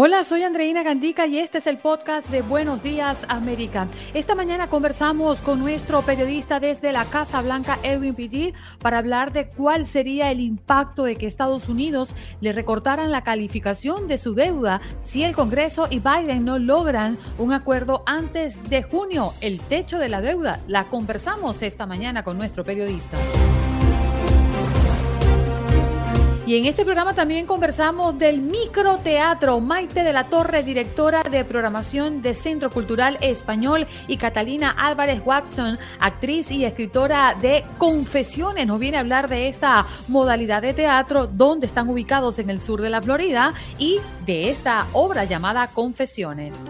[0.00, 3.88] Hola, soy Andreina Gandica y este es el podcast de Buenos Días América.
[4.14, 9.48] Esta mañana conversamos con nuestro periodista desde la Casa Blanca, Edwin Pitti, para hablar de
[9.48, 14.80] cuál sería el impacto de que Estados Unidos le recortaran la calificación de su deuda
[15.02, 19.34] si el Congreso y Biden no logran un acuerdo antes de junio.
[19.40, 23.18] El techo de la deuda la conversamos esta mañana con nuestro periodista.
[26.48, 29.60] Y en este programa también conversamos del microteatro.
[29.60, 35.78] Maite de la Torre, directora de programación de Centro Cultural Español, y Catalina Álvarez Watson,
[36.00, 41.66] actriz y escritora de Confesiones, nos viene a hablar de esta modalidad de teatro, donde
[41.66, 46.64] están ubicados en el sur de la Florida, y de esta obra llamada Confesiones.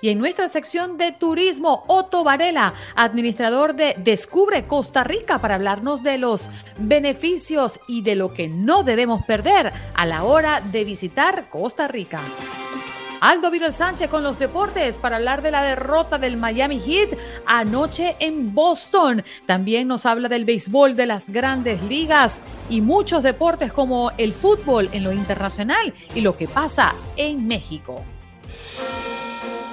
[0.00, 6.02] Y en nuestra sección de turismo, Otto Varela, administrador de Descubre Costa Rica, para hablarnos
[6.02, 6.48] de los
[6.78, 12.20] beneficios y de lo que no debemos perder a la hora de visitar Costa Rica.
[13.20, 18.16] Aldo Vidal Sánchez con los deportes para hablar de la derrota del Miami Heat anoche
[18.18, 19.22] en Boston.
[19.44, 22.40] También nos habla del béisbol de las grandes ligas
[22.70, 28.02] y muchos deportes como el fútbol en lo internacional y lo que pasa en México.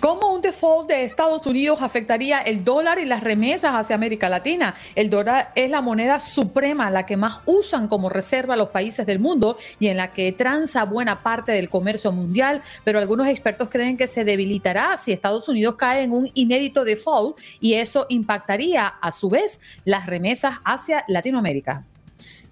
[0.00, 4.74] ¿Cómo un default de Estados Unidos afectaría el dólar y las remesas hacia América Latina?
[4.94, 9.18] El dólar es la moneda suprema, la que más usan como reserva los países del
[9.18, 13.98] mundo y en la que transa buena parte del comercio mundial, pero algunos expertos creen
[13.98, 19.12] que se debilitará si Estados Unidos cae en un inédito default y eso impactaría a
[19.12, 21.84] su vez las remesas hacia Latinoamérica.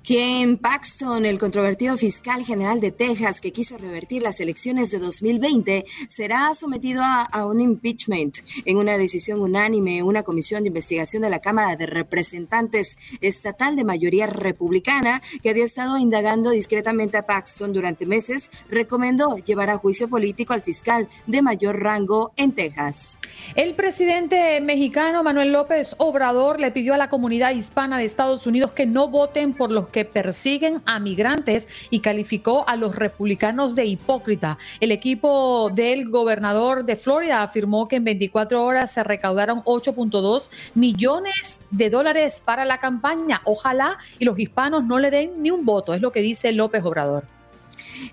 [0.08, 5.84] Ken Paxton, el controvertido fiscal general de Texas que quiso revertir las elecciones de 2020,
[6.08, 10.02] será sometido a, a, un impeachment en una decisión unánime.
[10.02, 15.66] Una comisión de investigación de la Cámara de Representantes estatal de mayoría republicana que había
[15.66, 21.42] estado indagando discretamente a Paxton durante meses recomendó llevar a juicio político al fiscal de
[21.42, 23.18] mayor rango en Texas.
[23.54, 28.72] El presidente mexicano Manuel López Obrador le pidió a la comunidad hispana de Estados Unidos
[28.72, 33.86] que no voten por los que persiguen a migrantes y calificó a los republicanos de
[33.86, 34.58] hipócrita.
[34.80, 41.60] El equipo del gobernador de Florida afirmó que en 24 horas se recaudaron 8.2 millones
[41.70, 43.40] de dólares para la campaña.
[43.44, 46.84] Ojalá y los hispanos no le den ni un voto, es lo que dice López
[46.84, 47.37] Obrador.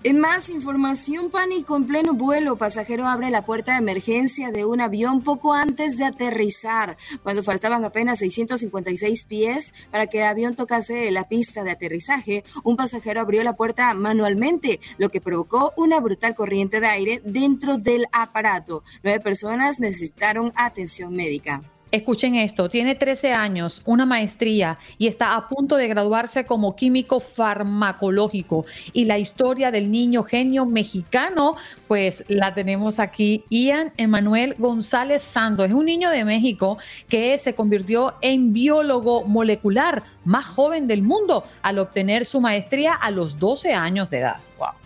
[0.04, 2.58] En más información, pánico en pleno vuelo.
[2.58, 7.86] Pasajero abre la puerta de emergencia de un avión poco antes de aterrizar, cuando faltaban
[7.86, 12.44] apenas 656 pies para que el avión tocase la pista de aterrizaje.
[12.64, 17.78] Un pasajero abrió la puerta manualmente, lo que provocó una brutal corriente de aire dentro
[17.78, 18.84] del aparato.
[19.04, 21.62] Nueve personas necesitaron atención médica.
[21.92, 27.20] Escuchen esto, tiene 13 años, una maestría y está a punto de graduarse como químico
[27.20, 28.66] farmacológico.
[28.92, 31.56] Y la historia del niño genio mexicano,
[31.88, 33.46] pues la tenemos aquí.
[33.50, 36.78] Ian Emanuel González Santos es un niño de México
[37.08, 43.12] que se convirtió en biólogo molecular más joven del mundo al obtener su maestría a
[43.12, 44.38] los 12 años de edad.
[44.58, 44.85] Wow.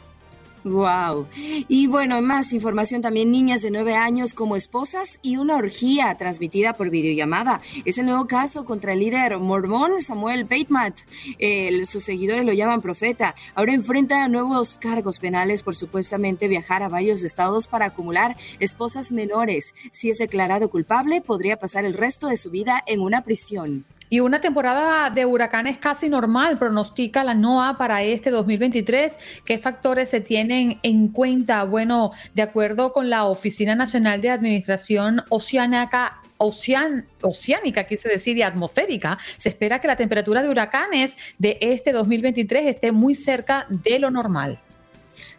[0.63, 1.27] Wow.
[1.67, 6.73] Y bueno, más información también, niñas de nueve años como esposas y una orgía transmitida
[6.73, 7.61] por videollamada.
[7.85, 10.94] Es el nuevo caso contra el líder mormón Samuel Bateman.
[11.38, 13.35] Eh, sus seguidores lo llaman profeta.
[13.56, 19.73] Ahora enfrenta nuevos cargos penales por supuestamente viajar a varios estados para acumular esposas menores.
[19.91, 23.85] Si es declarado culpable, podría pasar el resto de su vida en una prisión.
[24.09, 29.19] Y una temporada de huracanes casi normal, pronostica la NOAA para este 2023.
[29.45, 31.63] ¿Qué factores se tienen en cuenta?
[31.63, 38.44] Bueno, de acuerdo con la Oficina Nacional de Administración Oceánica, Ocean, oceánica, quise decir, y
[38.44, 44.00] atmosférica, se espera que la temperatura de huracanes de este 2023 esté muy cerca de
[44.00, 44.61] lo normal.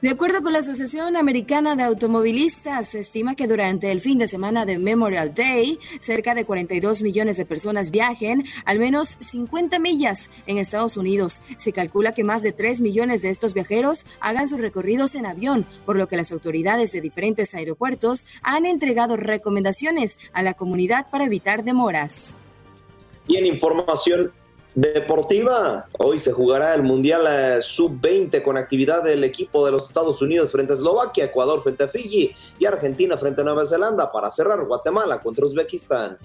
[0.03, 4.29] De acuerdo con la Asociación Americana de Automovilistas, se estima que durante el fin de
[4.29, 10.31] semana de Memorial Day, cerca de 42 millones de personas viajen al menos 50 millas
[10.47, 11.43] en Estados Unidos.
[11.59, 15.67] Se calcula que más de 3 millones de estos viajeros hagan sus recorridos en avión,
[15.85, 21.27] por lo que las autoridades de diferentes aeropuertos han entregado recomendaciones a la comunidad para
[21.27, 22.35] evitar demoras.
[23.29, 24.33] Y en información
[24.75, 25.87] deportiva.
[25.99, 30.53] Hoy se jugará el Mundial eh, Sub-20 con actividad del equipo de los Estados Unidos
[30.53, 34.65] frente a Eslovaquia, Ecuador frente a Fiji y Argentina frente a Nueva Zelanda para cerrar
[34.65, 36.17] Guatemala contra Uzbekistán.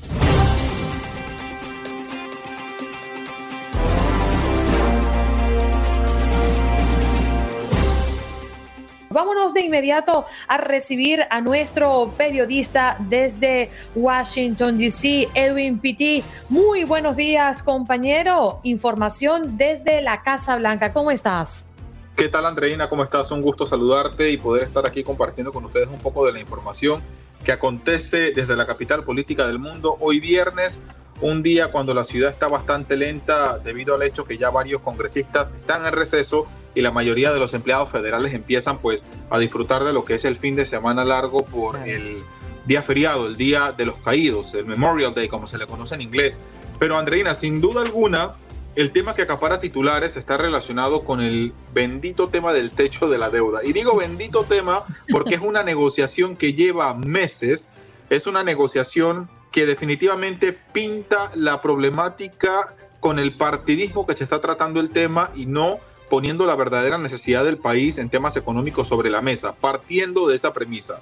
[9.15, 16.21] Vámonos de inmediato a recibir a nuestro periodista desde Washington, D.C., Edwin Pitti.
[16.50, 18.59] Muy buenos días, compañero.
[18.63, 20.91] Información desde la Casa Blanca.
[20.91, 21.69] ¿Cómo estás?
[22.17, 22.89] ¿Qué tal, Andreina?
[22.89, 23.31] ¿Cómo estás?
[23.31, 27.01] Un gusto saludarte y poder estar aquí compartiendo con ustedes un poco de la información
[27.45, 30.81] que acontece desde la capital política del mundo hoy viernes,
[31.21, 35.53] un día cuando la ciudad está bastante lenta debido al hecho que ya varios congresistas
[35.53, 39.94] están en receso y la mayoría de los empleados federales empiezan pues a disfrutar de
[39.94, 42.24] lo que es el fin de semana largo por el
[42.66, 46.01] día feriado, el día de los caídos, el Memorial Day como se le conoce en
[46.01, 46.38] inglés.
[46.77, 48.33] Pero Andreina, sin duda alguna,
[48.75, 53.30] el tema que acapara titulares está relacionado con el bendito tema del techo de la
[53.30, 53.63] deuda.
[53.63, 57.69] Y digo bendito tema porque es una negociación que lleva meses,
[58.10, 64.81] es una negociación que definitivamente pinta la problemática con el partidismo que se está tratando
[64.81, 65.80] el tema y no
[66.10, 70.54] poniendo la verdadera necesidad del país en temas económicos sobre la mesa, partiendo de esa
[70.54, 71.00] premisa.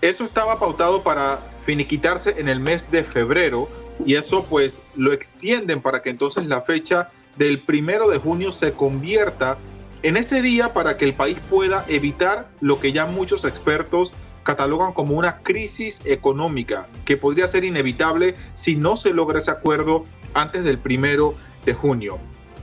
[0.00, 3.68] Eso estaba pautado para finiquitarse en el mes de febrero
[4.04, 8.72] y eso pues lo extienden para que entonces la fecha del primero de junio se
[8.72, 9.58] convierta
[10.02, 14.12] en ese día para que el país pueda evitar lo que ya muchos expertos
[14.44, 20.06] catalogan como una crisis económica que podría ser inevitable si no se logra ese acuerdo
[20.34, 21.34] antes del primero
[21.66, 22.18] de junio.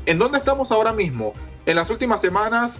[0.07, 1.33] ¿En dónde estamos ahora mismo?
[1.65, 2.77] En las últimas semanas,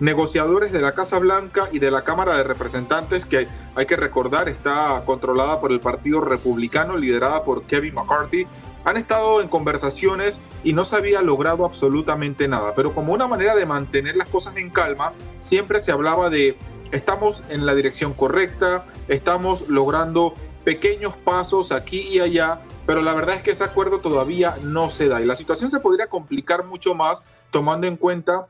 [0.00, 4.48] negociadores de la Casa Blanca y de la Cámara de Representantes, que hay que recordar
[4.48, 8.46] está controlada por el Partido Republicano, liderada por Kevin McCarthy,
[8.86, 12.74] han estado en conversaciones y no se había logrado absolutamente nada.
[12.74, 16.56] Pero como una manera de mantener las cosas en calma, siempre se hablaba de
[16.90, 20.32] estamos en la dirección correcta, estamos logrando
[20.64, 25.08] pequeños pasos aquí y allá, pero la verdad es que ese acuerdo todavía no se
[25.08, 28.46] da y la situación se podría complicar mucho más tomando en cuenta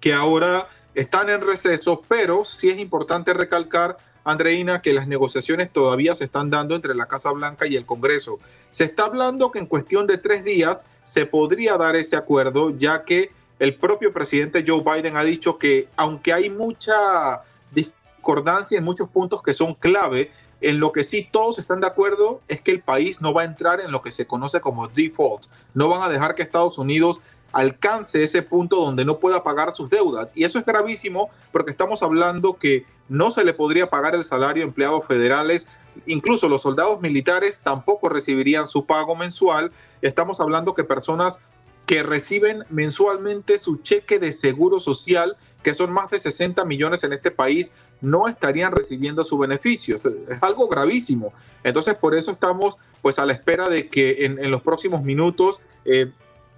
[0.00, 6.14] que ahora están en receso, pero sí es importante recalcar, Andreina, que las negociaciones todavía
[6.16, 8.40] se están dando entre la Casa Blanca y el Congreso.
[8.70, 13.04] Se está hablando que en cuestión de tres días se podría dar ese acuerdo, ya
[13.04, 13.30] que
[13.60, 17.42] el propio presidente Joe Biden ha dicho que aunque hay mucha
[17.72, 22.40] discordancia en muchos puntos que son clave, en lo que sí todos están de acuerdo
[22.48, 25.46] es que el país no va a entrar en lo que se conoce como default.
[25.74, 27.20] No van a dejar que Estados Unidos
[27.52, 30.32] alcance ese punto donde no pueda pagar sus deudas.
[30.34, 34.64] Y eso es gravísimo porque estamos hablando que no se le podría pagar el salario
[34.64, 35.66] a empleados federales,
[36.06, 39.72] incluso los soldados militares tampoco recibirían su pago mensual.
[40.02, 41.40] Estamos hablando que personas
[41.86, 47.14] que reciben mensualmente su cheque de seguro social, que son más de 60 millones en
[47.14, 49.96] este país, no estarían recibiendo su beneficio.
[49.96, 50.08] Es,
[50.40, 51.32] algo gravísimo.
[51.64, 56.10] Entonces, por eso estamos pues a la espera de que en, los próximos minutos eh,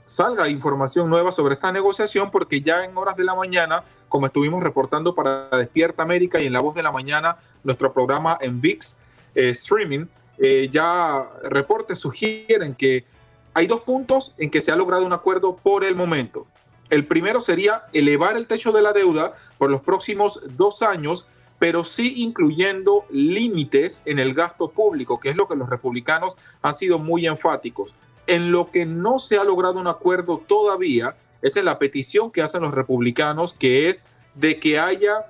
[0.06, 4.62] salga información nueva sobre esta negociación, porque ya en horas de la mañana, como estuvimos
[4.62, 8.99] reportando para Despierta América y en La Voz de la Mañana, nuestro programa en VIX
[9.35, 10.06] eh, Streaming,
[10.38, 13.04] eh, ya reportes sugieren que
[13.52, 16.47] hay dos puntos en que se ha logrado un acuerdo por el momento.
[16.88, 21.26] El primero sería elevar el techo de la deuda por los próximos dos años,
[21.58, 26.72] pero sí incluyendo límites en el gasto público, que es lo que los republicanos han
[26.72, 27.94] sido muy enfáticos.
[28.26, 32.40] En lo que no se ha logrado un acuerdo todavía es en la petición que
[32.40, 35.26] hacen los republicanos, que es de que haya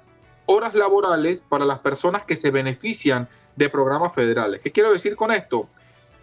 [0.47, 4.63] horas laborales para las personas que se benefician de programas federales.
[4.63, 5.69] ¿Qué quiero decir con esto?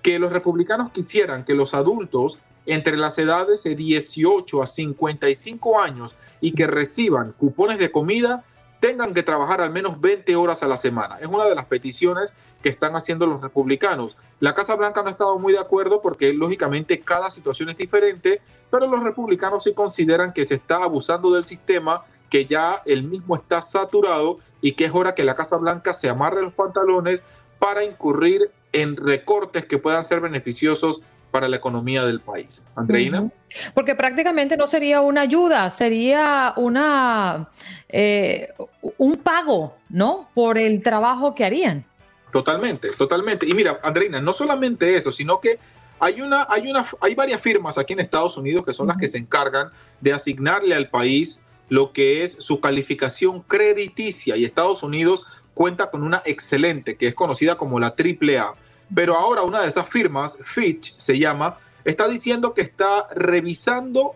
[0.01, 6.15] Que los republicanos quisieran que los adultos entre las edades de 18 a 55 años
[6.41, 8.43] y que reciban cupones de comida
[8.79, 11.17] tengan que trabajar al menos 20 horas a la semana.
[11.19, 14.17] Es una de las peticiones que están haciendo los republicanos.
[14.39, 18.41] La Casa Blanca no ha estado muy de acuerdo porque lógicamente cada situación es diferente,
[18.69, 23.35] pero los republicanos sí consideran que se está abusando del sistema, que ya el mismo
[23.35, 27.23] está saturado y que es hora que la Casa Blanca se amarre los pantalones
[27.59, 32.65] para incurrir en recortes que puedan ser beneficiosos para la economía del país.
[32.75, 33.29] Andreina.
[33.73, 37.49] Porque prácticamente no sería una ayuda, sería una
[37.89, 38.53] eh,
[38.97, 40.29] un pago, ¿no?
[40.33, 41.85] Por el trabajo que harían.
[42.31, 43.47] Totalmente, totalmente.
[43.47, 45.59] Y mira, Andreina, no solamente eso, sino que
[45.99, 49.07] hay una, hay una, hay varias firmas aquí en Estados Unidos que son las que
[49.07, 55.25] se encargan de asignarle al país lo que es su calificación crediticia y Estados Unidos
[55.53, 58.55] cuenta con una excelente que es conocida como la AAA
[58.93, 64.15] pero ahora una de esas firmas, Fitch se llama, está diciendo que está revisando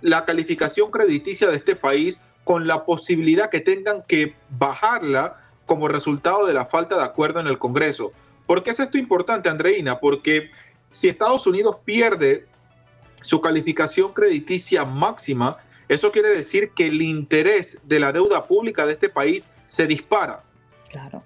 [0.00, 6.46] la calificación crediticia de este país con la posibilidad que tengan que bajarla como resultado
[6.46, 8.12] de la falta de acuerdo en el Congreso.
[8.46, 10.00] ¿Por qué es esto importante, Andreina?
[10.00, 10.50] Porque
[10.90, 12.46] si Estados Unidos pierde
[13.20, 15.58] su calificación crediticia máxima,
[15.88, 20.42] eso quiere decir que el interés de la deuda pública de este país se dispara.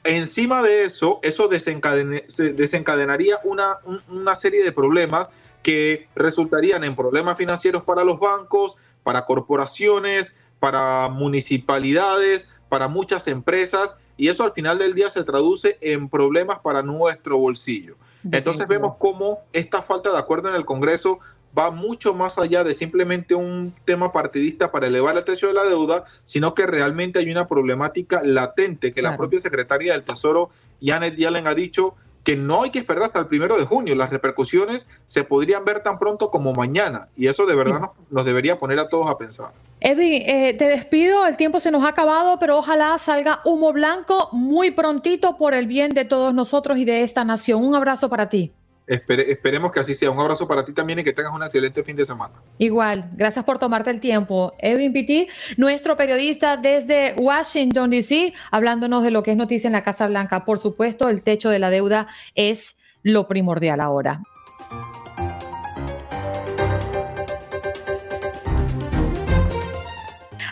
[0.04, 3.78] Encima de eso, eso desencadenaría una,
[4.08, 5.28] una serie de problemas
[5.62, 13.98] que resultarían en problemas financieros para los bancos, para corporaciones, para municipalidades, para muchas empresas,
[14.16, 17.96] y eso al final del día se traduce en problemas para nuestro bolsillo.
[18.30, 21.18] Entonces vemos cómo esta falta de acuerdo en el Congreso
[21.56, 25.64] va mucho más allá de simplemente un tema partidista para elevar el techo de la
[25.64, 31.16] deuda, sino que realmente hay una problemática latente que la propia secretaria del Tesoro, Janet
[31.16, 31.94] Yellen, ha dicho
[32.24, 33.94] que no hay que esperar hasta el primero de junio.
[33.94, 38.58] Las repercusiones se podrían ver tan pronto como mañana y eso de verdad nos, debería
[38.58, 39.52] poner a todos a pensar.
[39.80, 44.28] Eddie, eh, te despido, el tiempo se nos ha acabado, pero ojalá salga humo blanco
[44.30, 47.64] muy prontito por el bien de todos nosotros y de esta nación.
[47.64, 48.52] Un abrazo para ti
[48.86, 50.10] esperemos que así sea.
[50.10, 52.34] Un abrazo para ti también y que tengas un excelente fin de semana.
[52.58, 54.54] Igual, gracias por tomarte el tiempo.
[54.58, 59.84] Edwin Pitti, nuestro periodista desde Washington, D.C., hablándonos de lo que es noticia en la
[59.84, 60.44] Casa Blanca.
[60.44, 64.20] Por supuesto, el techo de la deuda es lo primordial ahora.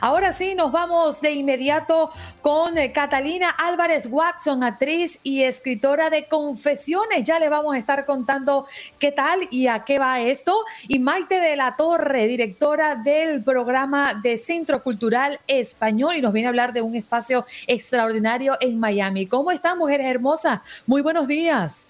[0.01, 6.25] Ahora sí, nos vamos de inmediato con eh, Catalina Álvarez Watson, actriz y escritora de
[6.25, 7.23] Confesiones.
[7.25, 8.67] Ya le vamos a estar contando
[8.99, 10.65] qué tal y a qué va esto.
[10.89, 16.47] Y Maite de la Torre, directora del programa de Centro Cultural Español, y nos viene
[16.47, 19.27] a hablar de un espacio extraordinario en Miami.
[19.27, 20.61] ¿Cómo están, mujeres hermosas?
[20.87, 21.89] Muy buenos días.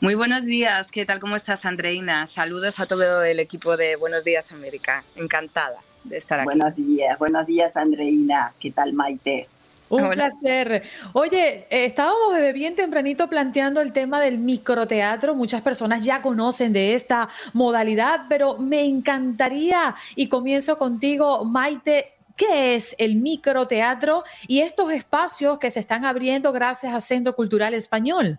[0.00, 1.18] Muy buenos días, ¿qué tal?
[1.18, 2.26] ¿Cómo estás, Andreina?
[2.26, 5.02] Saludos a todo el equipo de Buenos Días América.
[5.16, 6.46] Encantada de estar aquí.
[6.46, 9.48] Buenos días, buenos días Andreina, ¿qué tal Maite?
[9.88, 10.82] Un placer.
[11.14, 15.34] Oye, eh, estábamos desde bien tempranito planteando el tema del microteatro.
[15.34, 22.74] Muchas personas ya conocen de esta modalidad, pero me encantaría, y comienzo contigo, Maite, ¿qué
[22.74, 28.38] es el microteatro y estos espacios que se están abriendo gracias a Centro Cultural Español?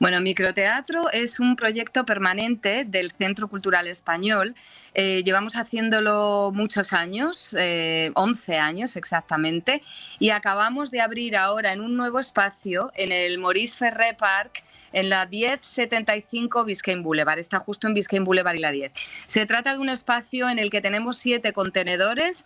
[0.00, 4.54] Bueno, Microteatro es un proyecto permanente del Centro Cultural Español.
[4.94, 9.82] Eh, llevamos haciéndolo muchos años, 11 eh, años exactamente,
[10.18, 15.08] y acabamos de abrir ahora en un nuevo espacio en el Maurice Ferré Park en
[15.08, 17.38] la 1075 Biscayne Boulevard.
[17.38, 18.92] Está justo en Biscayne Boulevard y la 10.
[19.26, 22.44] Se trata de un espacio en el que tenemos siete contenedores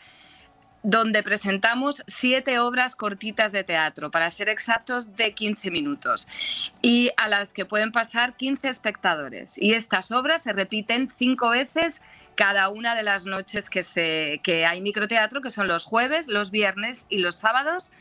[0.82, 6.28] donde presentamos siete obras cortitas de teatro, para ser exactos, de 15 minutos,
[6.80, 9.58] y a las que pueden pasar 15 espectadores.
[9.58, 12.02] Y estas obras se repiten cinco veces
[12.34, 16.50] cada una de las noches que, se, que hay microteatro, que son los jueves, los
[16.50, 17.92] viernes y los sábados,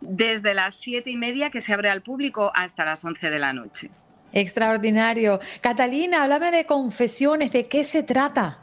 [0.00, 3.52] desde las siete y media que se abre al público hasta las 11 de la
[3.52, 3.90] noche.
[4.32, 5.38] Extraordinario.
[5.60, 8.58] Catalina, háblame de confesiones, ¿de qué se trata?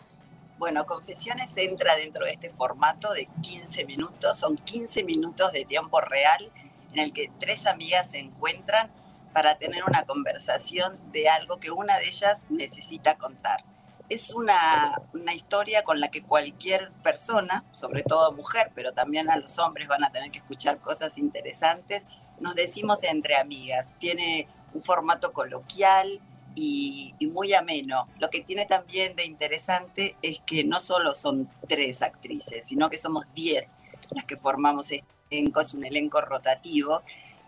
[0.62, 4.38] Bueno, Confesiones entra dentro de este formato de 15 minutos.
[4.38, 6.52] Son 15 minutos de tiempo real
[6.94, 8.92] en el que tres amigas se encuentran
[9.34, 13.64] para tener una conversación de algo que una de ellas necesita contar.
[14.08, 19.38] Es una, una historia con la que cualquier persona, sobre todo mujer, pero también a
[19.38, 22.06] los hombres van a tener que escuchar cosas interesantes,
[22.40, 23.90] nos decimos entre amigas.
[23.98, 26.22] Tiene un formato coloquial,
[26.56, 28.08] y, muy ameno.
[28.20, 32.98] Lo que tiene también de interesante es que no solo son tres actrices, sino que
[32.98, 33.74] somos diez
[34.12, 37.02] las que formamos este elenco, es un elenco rotativo.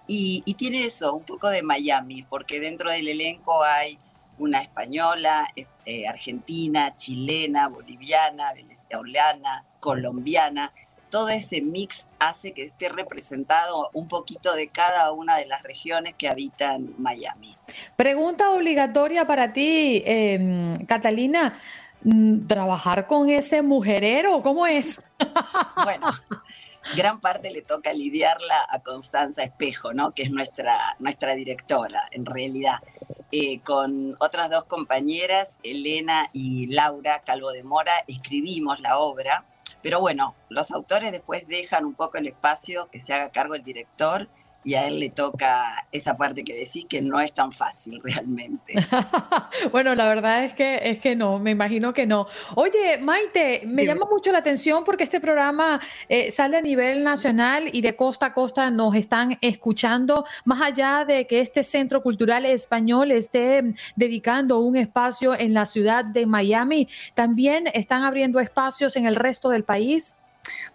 [0.08, 3.98] Y, tiene eso, un poco de Miami, porque dentro del elenco hay
[4.38, 5.48] una española,
[5.86, 10.74] eh, argentina, chilena, boliviana, venezolana, colombiana,
[11.14, 16.16] todo ese mix hace que esté representado un poquito de cada una de las regiones
[16.16, 17.56] que habitan Miami.
[17.96, 21.62] Pregunta obligatoria para ti, em, Catalina.
[22.02, 24.42] Mm, ¿Trabajar con ese mujerero?
[24.42, 25.04] ¿Cómo es?
[25.84, 26.08] Bueno,
[26.96, 30.16] gran parte le toca lidiarla a Constanza Espejo, ¿no?
[30.16, 32.80] que es nuestra, nuestra directora, en realidad.
[33.32, 39.46] Eh, con otras dos compañeras, Elena y Laura Calvo de Mora, escribimos la obra,
[39.84, 43.64] pero bueno, los autores después dejan un poco el espacio que se haga cargo el
[43.64, 44.30] director
[44.64, 48.74] y a él le toca esa parte que decís que no es tan fácil realmente.
[49.72, 52.28] bueno, la verdad es que es que no, me imagino que no.
[52.56, 55.80] Oye, Maite, me llama mucho la atención porque este programa
[56.10, 61.06] eh, sale a nivel nacional y de costa a costa nos están escuchando, más allá
[61.06, 66.88] de que este Centro Cultural Español esté dedicando un espacio en la ciudad de Miami,
[67.14, 70.18] también están abriendo espacios en el resto del país.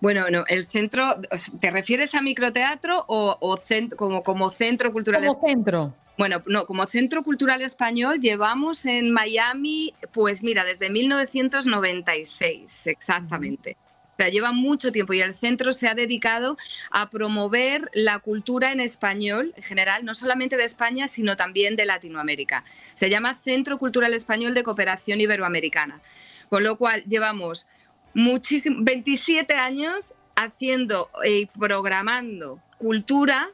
[0.00, 1.20] Bueno, no, el centro,
[1.60, 3.58] ¿te refieres a microteatro o,
[3.96, 5.26] como, como centro cultural?
[5.26, 5.94] Como centro.
[6.16, 13.76] Bueno, no, como Centro Cultural Español llevamos en Miami, pues mira, desde 1996, exactamente.
[14.14, 16.58] O sea, lleva mucho tiempo y el centro se ha dedicado
[16.90, 21.86] a promover la cultura en español en general, no solamente de España, sino también de
[21.86, 22.64] Latinoamérica.
[22.96, 26.00] Se llama Centro Cultural Español de Cooperación Iberoamericana.
[26.48, 27.68] Con lo cual llevamos
[28.14, 33.50] muchísimo, 27 años haciendo y programando cultura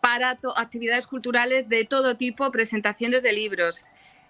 [0.00, 3.84] para actividades culturales de todo tipo, presentaciones de libros,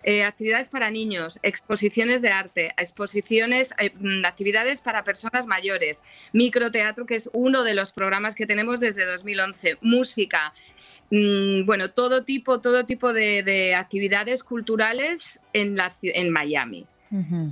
[0.05, 6.03] eh, actividades para niños, exposiciones de arte, exposiciones, eh, mm, actividades para personas mayores,
[6.33, 10.53] microteatro, que es uno de los programas que tenemos desde 2011, música,
[11.11, 16.87] mm, bueno, todo tipo, todo tipo de, actividades culturales en, la, en Miami.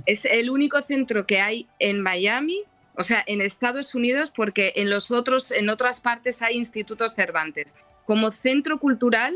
[0.05, 2.61] Es el único centro que hay en Miami,
[2.95, 7.75] o sea, en Estados Unidos, porque en los otros, en otras partes hay institutos Cervantes.
[8.05, 9.33] Como centro cultural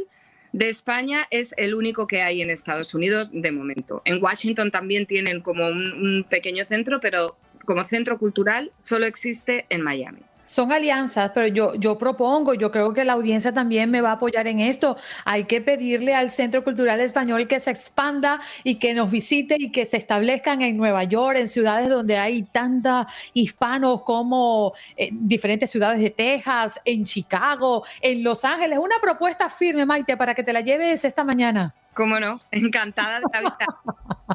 [0.52, 4.02] de España es el único que hay en Estados Unidos de momento.
[4.06, 9.82] En Washington también tienen como un pequeño centro, pero como centro cultural solo existe en
[9.82, 10.22] Miami.
[10.48, 14.14] Son alianzas, pero yo, yo propongo, yo creo que la audiencia también me va a
[14.14, 14.96] apoyar en esto.
[15.26, 19.72] Hay que pedirle al Centro Cultural Español que se expanda y que nos visite y
[19.74, 25.70] que se establezcan en Nueva York, en ciudades donde hay tantos hispanos como en diferentes
[25.70, 28.80] ciudades de Texas, en Chicago, en Los Ángeles.
[28.80, 31.76] Una propuesta firme, Maite, para que te la lleves esta mañana.
[31.98, 32.40] ¿Cómo no?
[32.52, 33.58] Encantada de la vida.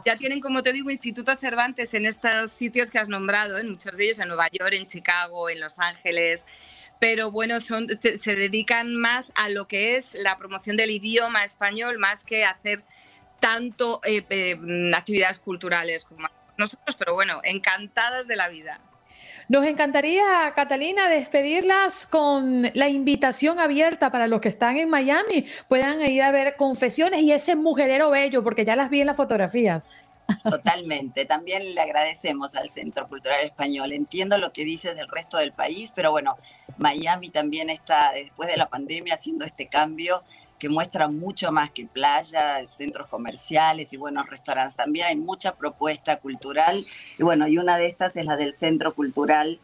[0.05, 3.97] Ya tienen, como te digo, institutos Cervantes en estos sitios que has nombrado, en muchos
[3.97, 6.45] de ellos, en Nueva York, en Chicago, en Los Ángeles,
[6.99, 11.99] pero bueno, son, se dedican más a lo que es la promoción del idioma español,
[11.99, 12.83] más que hacer
[13.39, 14.59] tanto eh, eh,
[14.93, 18.81] actividades culturales como nosotros, pero bueno, encantadas de la vida.
[19.53, 26.01] Nos encantaría, Catalina, despedirlas con la invitación abierta para los que están en Miami, puedan
[26.01, 29.83] ir a ver confesiones y ese mujerero bello, porque ya las vi en las fotografías.
[30.43, 31.27] Totalmente.
[31.27, 33.93] También le agradecemos al Centro Cultural Español.
[33.93, 36.39] Entiendo lo que dices del resto del país, pero bueno,
[36.79, 40.23] Miami también está, después de la pandemia, haciendo este cambio
[40.63, 44.77] que muestra mucho más que playa, centros comerciales y buenos restaurantes.
[44.77, 46.87] También hay mucha propuesta cultural
[47.19, 49.59] y bueno, y una de estas es la del Centro Cultural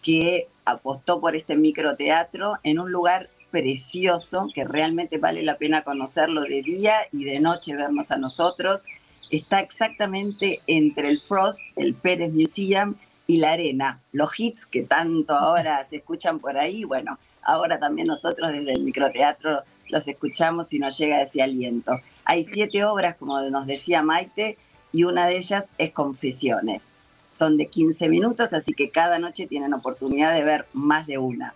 [0.00, 6.42] que apostó por este microteatro en un lugar precioso que realmente vale la pena conocerlo
[6.42, 8.84] de día y de noche vernos a nosotros.
[9.30, 12.94] Está exactamente entre el Frost, el Pérez Museum
[13.26, 14.02] y la arena.
[14.12, 18.82] Los hits que tanto ahora se escuchan por ahí, bueno, ahora también nosotros desde el
[18.82, 19.64] microteatro
[19.94, 22.00] los escuchamos y nos llega ese aliento.
[22.24, 24.58] Hay siete obras, como nos decía Maite,
[24.92, 26.90] y una de ellas es Confesiones.
[27.32, 31.54] Son de 15 minutos, así que cada noche tienen oportunidad de ver más de una.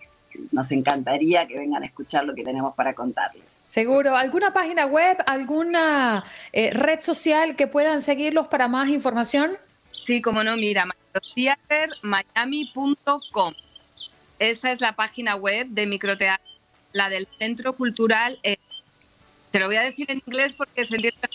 [0.53, 3.61] Nos encantaría que vengan a escuchar lo que tenemos para contarles.
[3.67, 4.15] Seguro.
[4.15, 6.23] ¿Alguna página web, alguna
[6.53, 9.57] eh, red social que puedan seguirlos para más información?
[10.05, 10.85] Sí, como no, mira,
[12.03, 13.53] miami.com.
[14.39, 16.48] Esa es la página web de Microteatro
[16.93, 18.57] la del Centro Cultural, eh,
[19.51, 21.19] te lo voy a decir en inglés porque se entiende.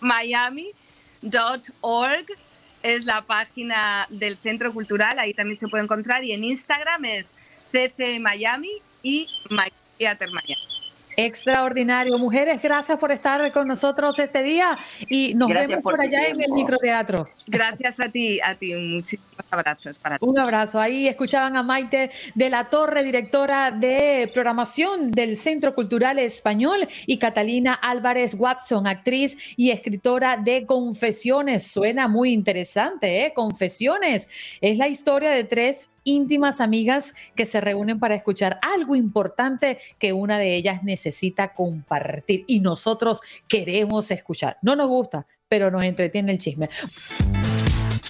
[0.00, 2.26] Miami.org
[2.82, 7.26] es la página del Centro Cultural, ahí también se puede encontrar y en Instagram es
[7.70, 8.70] CC Miami
[9.02, 10.69] y My Miami.
[11.26, 12.18] Extraordinario.
[12.18, 14.78] Mujeres, gracias por estar con nosotros este día
[15.08, 17.28] y nos vemos por, allá en el microteatro.
[17.46, 18.74] Gracias a ti, a ti.
[18.74, 20.24] Muchísimos abrazos para ti.
[20.26, 20.80] Un abrazo.
[20.80, 27.18] Ahí escuchaban a Maite de la Torre, directora de programación del Centro Cultural Español, y
[27.18, 31.66] Catalina Álvarez Watson, actriz y escritora de Confesiones.
[31.66, 33.32] Suena muy interesante, ¿eh?
[33.34, 34.28] Confesiones.
[34.60, 40.12] Es la historia de tres íntimas amigas que se reúnen para escuchar algo importante que
[40.12, 44.58] una de ellas necesita compartir y nosotros queremos escuchar.
[44.62, 46.68] No nos gusta, pero nos entretiene el chisme.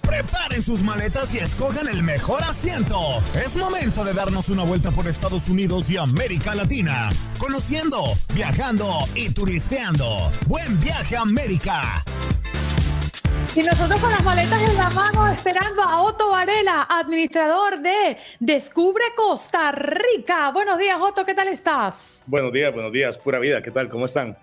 [0.07, 2.99] Preparen sus maletas y escojan el mejor asiento.
[3.35, 8.03] Es momento de darnos una vuelta por Estados Unidos y América Latina, conociendo,
[8.35, 10.31] viajando y turisteando.
[10.49, 12.05] Buen viaje América.
[13.57, 19.03] Y nosotros con las maletas en la mano esperando a Otto Varela, administrador de Descubre
[19.17, 20.53] Costa Rica.
[20.53, 22.23] Buenos días, Otto, ¿qué tal estás?
[22.27, 23.89] Buenos días, buenos días, pura vida, ¿qué tal?
[23.89, 24.39] ¿Cómo están?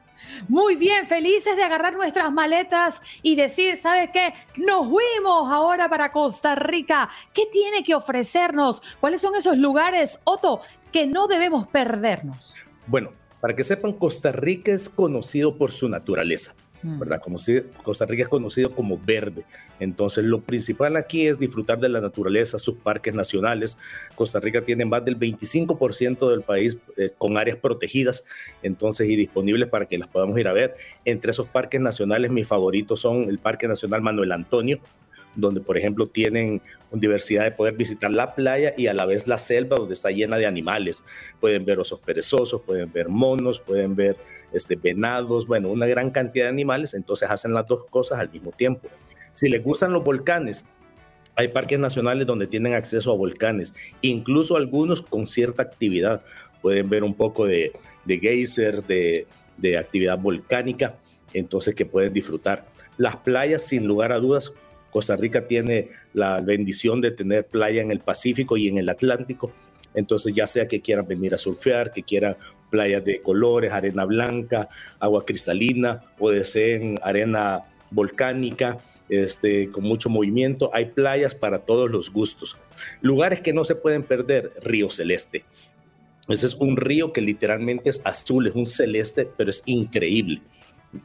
[0.50, 4.34] Muy bien, felices de agarrar nuestras maletas y decir, ¿sabes qué?
[4.58, 7.10] Nos fuimos ahora para Costa Rica.
[7.34, 8.82] ¿Qué tiene que ofrecernos?
[9.00, 10.60] ¿Cuáles son esos lugares, Otto,
[10.92, 12.58] que no debemos perdernos?
[12.88, 16.56] Bueno, para que sepan, Costa Rica es conocido por su naturaleza.
[16.84, 17.00] Mm.
[17.00, 17.22] ¿verdad?
[17.22, 19.44] Como si Costa Rica es conocido como verde.
[19.80, 23.78] Entonces, lo principal aquí es disfrutar de la naturaleza, sus parques nacionales.
[24.16, 28.24] Costa Rica tiene más del 25% del país eh, con áreas protegidas,
[28.62, 30.76] entonces, y disponibles para que las podamos ir a ver.
[31.04, 34.80] Entre esos parques nacionales, mis favoritos son el Parque Nacional Manuel Antonio,
[35.36, 36.62] donde por ejemplo tienen
[36.92, 40.38] diversidad de poder visitar la playa y a la vez la selva donde está llena
[40.38, 41.04] de animales.
[41.40, 44.18] Pueden ver osos perezosos, pueden ver monos, pueden ver
[44.54, 48.52] este, venados, bueno, una gran cantidad de animales, entonces hacen las dos cosas al mismo
[48.52, 48.90] tiempo.
[49.32, 50.66] Si les gustan los volcanes,
[51.36, 56.22] hay parques nacionales donde tienen acceso a volcanes, incluso algunos con cierta actividad.
[56.62, 57.72] Pueden ver un poco de,
[58.06, 60.96] de geyser, de, de actividad volcánica,
[61.34, 62.66] entonces que pueden disfrutar.
[62.98, 64.54] Las playas, sin lugar a dudas,
[64.90, 69.52] Costa Rica tiene la bendición de tener playa en el Pacífico y en el Atlántico.
[69.94, 72.38] Entonces, ya sea que quieran venir a surfear, que quieran
[72.70, 78.78] playas de colores, arena blanca, agua cristalina o deseen arena volcánica,
[79.10, 80.70] este, con mucho movimiento.
[80.74, 82.58] Hay playas para todos los gustos.
[83.02, 85.46] Lugares que no se pueden perder, Río Celeste.
[86.28, 90.42] Ese es un río que literalmente es azul, es un celeste, pero es increíble.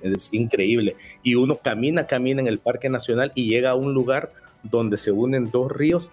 [0.00, 0.96] Es increíble.
[1.22, 4.32] Y uno camina, camina en el Parque Nacional y llega a un lugar
[4.64, 6.10] donde se unen dos ríos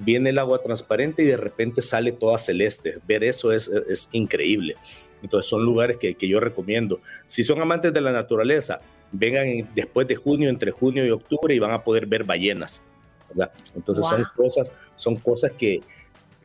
[0.00, 2.98] viene el agua transparente y de repente sale toda celeste.
[3.06, 4.76] Ver eso es, es increíble.
[5.22, 7.00] Entonces son lugares que, que, yo recomiendo.
[7.26, 8.80] Si son amantes de la naturaleza,
[9.12, 12.82] vengan después de junio, entre junio y octubre y van a poder ver ballenas.
[13.28, 13.52] ¿verdad?
[13.74, 15.80] Entonces son cosas, son cosas que,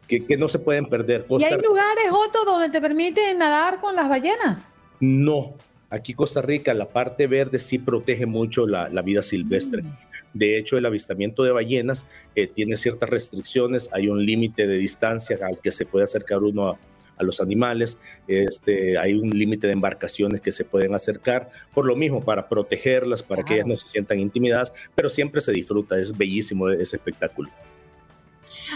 [0.08, 1.26] que, que no se pueden perder.
[1.30, 4.62] ¿Y hay lugares, Otto, donde te permiten nadar con las ballenas?
[5.00, 5.54] No,
[5.96, 9.82] aquí Costa Rica, la parte verde sí protege mucho la, la vida silvestre.
[9.82, 9.88] Mm.
[10.34, 15.38] De hecho, el avistamiento de ballenas eh, tiene ciertas restricciones, hay un límite de distancia
[15.42, 16.78] al que se puede acercar uno
[17.18, 21.96] a, los animales, este, hay un límite de embarcaciones que se pueden acercar, por lo
[21.96, 26.18] mismo, para protegerlas, para que ellas no se sientan intimidadas, pero siempre se disfruta, es
[26.18, 27.50] bellísimo ese espectáculo.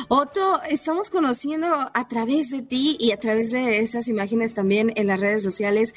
[0.07, 5.07] Otto, estamos conociendo a través de ti y a través de esas imágenes también en
[5.07, 5.93] las redes sociales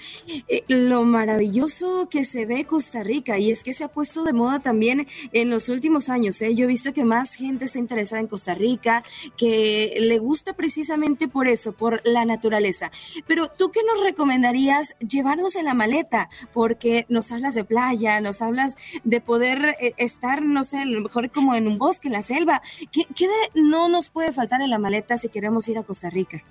[0.49, 4.33] eh, lo maravilloso que se ve Costa Rica y es que se ha puesto de
[4.33, 6.41] moda también en los últimos años.
[6.43, 6.55] ¿eh?
[6.55, 9.05] Yo he visto que más gente está interesada en Costa Rica,
[9.37, 12.91] que le gusta precisamente por eso, por la naturaleza.
[13.27, 18.43] Pero tú qué nos recomendarías llevarnos en la maleta, porque nos hablas de playa, nos
[18.43, 22.15] hablas de poder eh, estar, no sé, a lo mejor como en un bosque, en
[22.15, 22.63] la selva.
[22.91, 26.11] ¿Qué, qué de, no nos puede faltar en la maleta si queremos ir a Costa
[26.11, 26.43] Rica?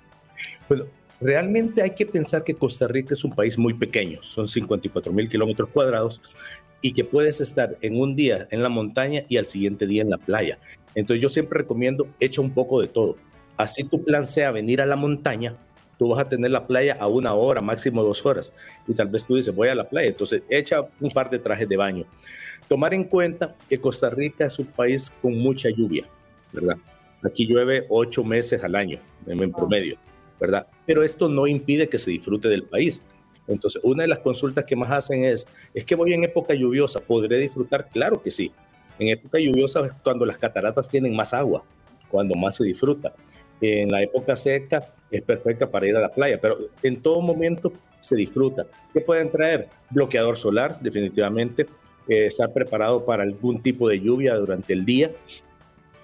[0.68, 0.84] Bueno,
[1.20, 5.28] realmente hay que pensar que Costa Rica es un país muy pequeño, son 54 mil
[5.28, 6.20] kilómetros cuadrados
[6.80, 10.10] y que puedes estar en un día en la montaña y al siguiente día en
[10.10, 10.58] la playa.
[10.94, 13.16] Entonces yo siempre recomiendo echa un poco de todo.
[13.56, 15.56] Así tu plan sea venir a la montaña,
[15.98, 18.52] tú vas a tener la playa a una hora, máximo dos horas.
[18.88, 21.68] Y tal vez tú dices, voy a la playa, entonces echa un par de trajes
[21.68, 22.04] de baño.
[22.68, 26.04] Tomar en cuenta que Costa Rica es un país con mucha lluvia,
[26.52, 26.76] ¿verdad?
[27.24, 29.96] Aquí llueve ocho meses al año, en, promedio,
[30.40, 30.66] ¿verdad?
[30.86, 33.02] Pero esto no impide que se disfrute del país.
[33.46, 37.00] Entonces, una de las consultas que más hacen es, es que voy en época lluviosa,
[37.00, 37.88] ¿podré disfrutar?
[37.90, 38.52] Claro que sí.
[38.98, 41.64] En época lluviosa es cuando las cataratas tienen más agua,
[42.08, 43.14] cuando más se disfruta.
[43.60, 47.72] En la época seca es perfecta para ir a la playa, pero en todo momento
[48.00, 48.66] se disfruta.
[48.92, 49.68] ¿Qué pueden traer?
[49.90, 51.66] Bloqueador solar, definitivamente.
[52.08, 55.12] Eh, estar preparado para algún tipo de lluvia durante el día.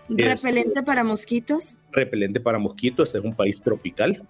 [0.08, 1.76] ¿Repelente para mosquitos?
[1.92, 4.22] Repelente para mosquitos, este es un país tropical,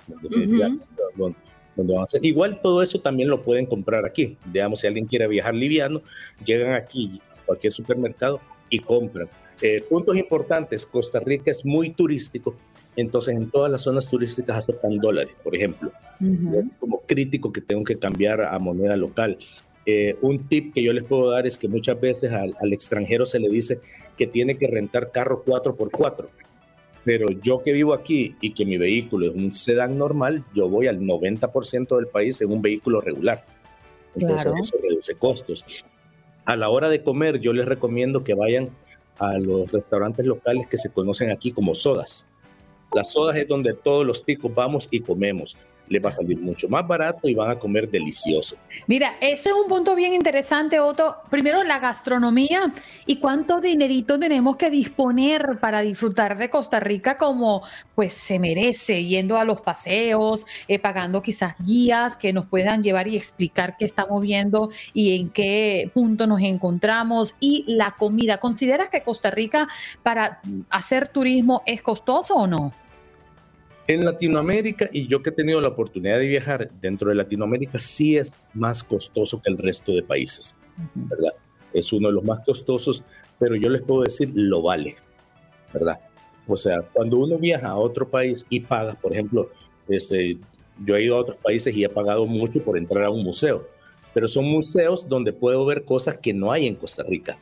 [1.77, 2.25] donde van a hacer.
[2.25, 4.37] Igual todo eso también lo pueden comprar aquí.
[4.53, 6.03] Digamos, si alguien quiere viajar liviano,
[6.45, 9.29] llegan aquí a cualquier supermercado y compran.
[9.61, 12.55] Eh, puntos importantes, Costa Rica es muy turístico,
[12.97, 15.93] entonces en todas las zonas turísticas aceptan dólares, por ejemplo.
[16.55, 19.39] Es como crítico que tengo que cambiar a moneda local.
[19.91, 23.25] Eh, un tip que yo les puedo dar es que muchas veces al, al, extranjero
[23.25, 23.81] se le dice
[24.19, 26.27] que tiene que rentar carro 4x4.
[27.05, 30.89] Pero yo que vivo aquí y que mi vehículo es un sedán normal, yo voy
[30.89, 33.47] al 90% del país en un vehículo regular.
[34.15, 34.59] Entonces claro.
[34.61, 35.65] eso reduce costos.
[36.45, 38.69] A la hora de comer, yo les recomiendo que vayan
[39.19, 42.27] a los restaurantes locales que se conocen aquí como sodas.
[42.93, 45.57] Las sodas es donde todos los ticos vamos y comemos
[45.89, 48.57] les va a salir mucho más barato y van a comer delicioso.
[48.87, 51.17] Mira, eso es un punto bien interesante, Otto.
[51.31, 52.73] Primero, la gastronomía
[53.07, 57.63] y cuánto dinerito tenemos que disponer para disfrutar de Costa Rica como
[57.95, 63.09] pues se merece, yendo a los paseos, eh, pagando quizás guías que nos puedan llevar
[63.09, 68.39] y explicar qué estamos viendo y en qué punto nos encontramos y la comida.
[68.39, 69.69] ¿Consideras que Costa Rica
[70.03, 72.73] para hacer turismo es costoso o no?
[73.89, 78.19] En Latinoamérica, y yo que he tenido la oportunidad de viajar dentro de Latinoamérica, sí
[78.19, 80.55] es más costoso que el resto de países,
[80.95, 81.33] ¿verdad?
[81.73, 83.03] Es uno de los más costosos,
[83.39, 84.97] pero yo les puedo decir, lo vale,
[85.73, 86.01] ¿verdad?
[86.47, 89.51] O sea, cuando uno viaja a otro país y paga, por ejemplo,
[89.89, 90.37] este,
[90.85, 93.67] yo he ido a otros países y he pagado mucho por entrar a un museo,
[94.13, 97.39] pero son museos donde puedo ver cosas que no hay en Costa Rica.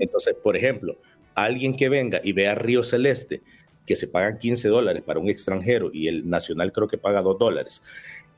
[0.00, 0.98] Entonces, por ejemplo,
[1.34, 3.40] alguien que venga y vea Río Celeste,
[3.86, 7.38] que se pagan 15 dólares para un extranjero y el nacional creo que paga 2
[7.38, 7.82] dólares.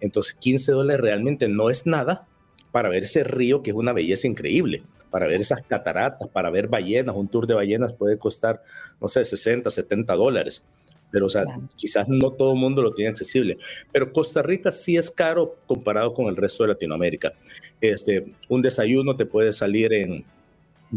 [0.00, 2.26] Entonces 15 dólares realmente no es nada
[2.72, 6.68] para ver ese río que es una belleza increíble, para ver esas cataratas, para ver
[6.68, 8.62] ballenas, un tour de ballenas puede costar,
[9.00, 10.66] no sé, 60, 70 dólares.
[11.12, 11.44] Pero, o sea,
[11.76, 13.58] quizás no todo el mundo lo tiene accesible.
[13.92, 17.32] Pero Costa Rica sí es caro comparado con el resto de Latinoamérica.
[17.80, 20.24] Este, un desayuno te puede salir en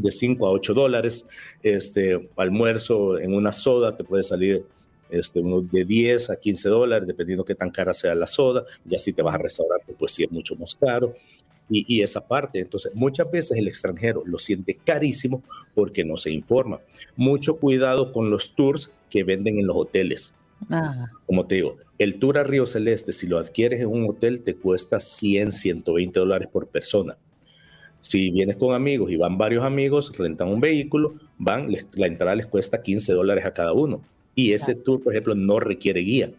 [0.01, 1.27] de 5 a 8 dólares.
[1.61, 4.65] Este almuerzo en una soda te puede salir
[5.09, 8.65] este, de 10 a 15 dólares, dependiendo qué tan cara sea la soda.
[8.85, 11.13] Ya si te vas a restaurante, pues sí es mucho más caro.
[11.69, 15.43] Y, y, esa parte, entonces muchas veces el extranjero lo siente carísimo
[15.75, 16.79] porque no se informa.
[17.17, 20.33] Mucho cuidado con los tours que venden en los hoteles.
[20.69, 21.07] Ah.
[21.25, 24.55] Como te digo, el tour a Río Celeste, si lo adquieres en un hotel, te
[24.55, 27.17] cuesta 100, 120 dólares por persona.
[28.01, 32.47] Si vienes con amigos y van varios amigos, rentan un vehículo, van, la entrada les
[32.47, 34.01] cuesta 15 dólares a cada uno.
[34.35, 36.31] Y ese tour, por ejemplo, no requiere guía.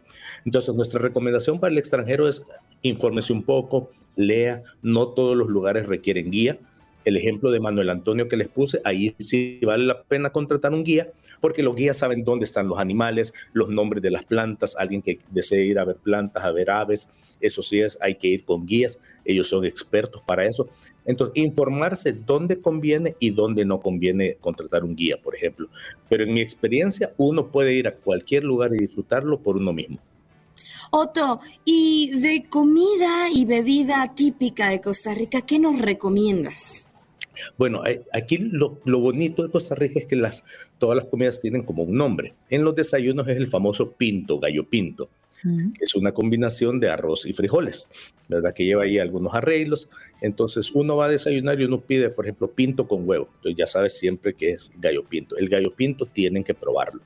[0.44, 2.42] Entonces, nuestra recomendación para el extranjero es
[2.82, 6.58] infórmese un poco, lea, no todos los lugares requieren guía.
[7.04, 10.84] El ejemplo de Manuel Antonio que les puse, ahí sí vale la pena contratar un
[10.84, 11.08] guía,
[11.40, 15.18] porque los guías saben dónde están los animales, los nombres de las plantas, alguien que
[15.30, 17.08] desee ir a ver plantas, a ver aves,
[17.40, 20.68] eso sí es, hay que ir con guías, ellos son expertos para eso.
[21.04, 25.68] Entonces, informarse dónde conviene y dónde no conviene contratar un guía, por ejemplo.
[26.08, 29.98] Pero en mi experiencia, uno puede ir a cualquier lugar y disfrutarlo por uno mismo.
[30.90, 36.84] Otto, y de comida y bebida típica de Costa Rica, ¿qué nos recomiendas?
[37.56, 40.44] Bueno, aquí lo, bonito de Costa Rica es que las,
[40.78, 42.34] todas las comidas tienen como un nombre.
[42.50, 45.08] En los desayunos es el famoso pinto, gallo pinto
[45.80, 47.88] es una combinación de arroz y frijoles,
[48.28, 48.52] ¿verdad?
[48.54, 49.88] Que lleva ahí algunos arreglos.
[50.20, 53.28] Entonces uno va a desayunar y uno pide, por ejemplo, pinto con huevo.
[53.36, 55.36] Entonces ya sabes siempre que es gallo pinto.
[55.36, 57.02] El gallo pinto tienen que probarlo,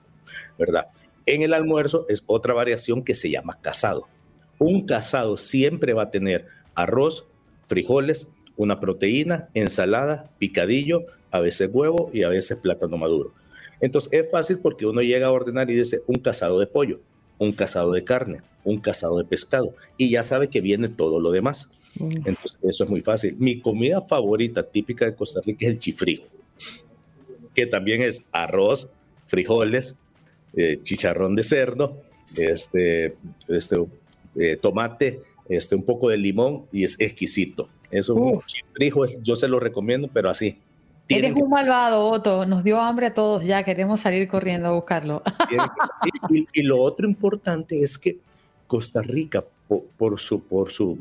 [0.58, 0.86] ¿verdad?
[1.26, 4.08] En el almuerzo es otra variación que se llama casado.
[4.58, 7.26] Un casado siempre va a tener arroz,
[7.66, 13.32] frijoles, una proteína, ensalada, picadillo, a veces huevo y a veces plátano maduro.
[13.80, 17.00] Entonces es fácil porque uno llega a ordenar y dice un casado de pollo
[17.42, 21.30] un casado de carne, un casado de pescado y ya sabe que viene todo lo
[21.30, 21.68] demás.
[21.98, 23.36] Entonces, eso es muy fácil.
[23.38, 26.24] Mi comida favorita típica de Costa Rica es el chifrijo,
[27.54, 28.90] que también es arroz,
[29.26, 29.96] frijoles,
[30.54, 32.02] eh, chicharrón de cerdo,
[32.36, 33.16] este,
[33.48, 33.76] este
[34.36, 37.68] eh, tomate, este, un poco de limón y es exquisito.
[37.90, 40.56] Eso, un chifrijo, yo se lo recomiendo, pero así,
[41.08, 42.46] Eres un malvado, Otto.
[42.46, 43.64] Nos dio hambre a todos ya.
[43.64, 45.22] Queremos salir corriendo a buscarlo.
[46.52, 48.18] Y, lo otro importante es que
[48.66, 49.44] Costa Rica,
[49.96, 50.98] por, su, por su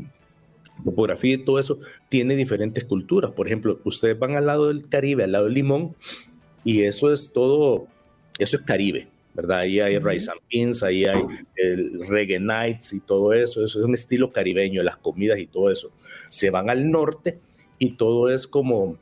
[0.84, 3.32] topografía y todo eso, tiene diferentes culturas.
[3.32, 5.96] Por ejemplo, ustedes van al lado del Caribe, al lado del Limón,
[6.64, 7.88] y eso es todo,
[8.38, 9.60] eso es Caribe, ¿verdad?
[9.60, 11.22] Ahí hay rice and beans, ahí hay
[11.56, 13.64] el reggae nights y todo eso.
[13.64, 15.92] Eso es un estilo caribeño, las comidas y todo eso.
[16.30, 17.40] Se van al norte
[17.80, 18.98] y todo es como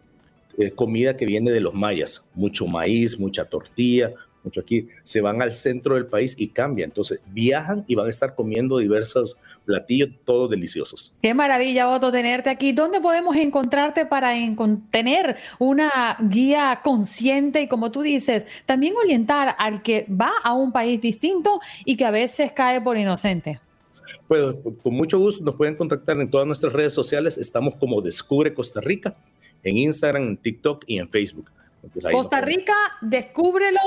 [0.57, 5.41] eh, comida que viene de los mayas, mucho maíz, mucha tortilla, mucho aquí, se van
[5.41, 6.89] al centro del país y cambian.
[6.89, 11.13] Entonces viajan y van a estar comiendo diversos platillos, todos deliciosos.
[11.21, 12.71] Qué maravilla, Otto, tenerte aquí.
[12.71, 14.33] ¿Dónde podemos encontrarte para
[14.91, 20.71] tener una guía consciente y, como tú dices, también orientar al que va a un
[20.71, 23.59] país distinto y que a veces cae por inocente?
[24.27, 27.37] Pues con mucho gusto nos pueden contactar en todas nuestras redes sociales.
[27.37, 29.15] Estamos como Descubre Costa Rica,
[29.63, 31.51] en Instagram, en TikTok y en Facebook.
[32.11, 33.79] Costa Rica, descúbrelo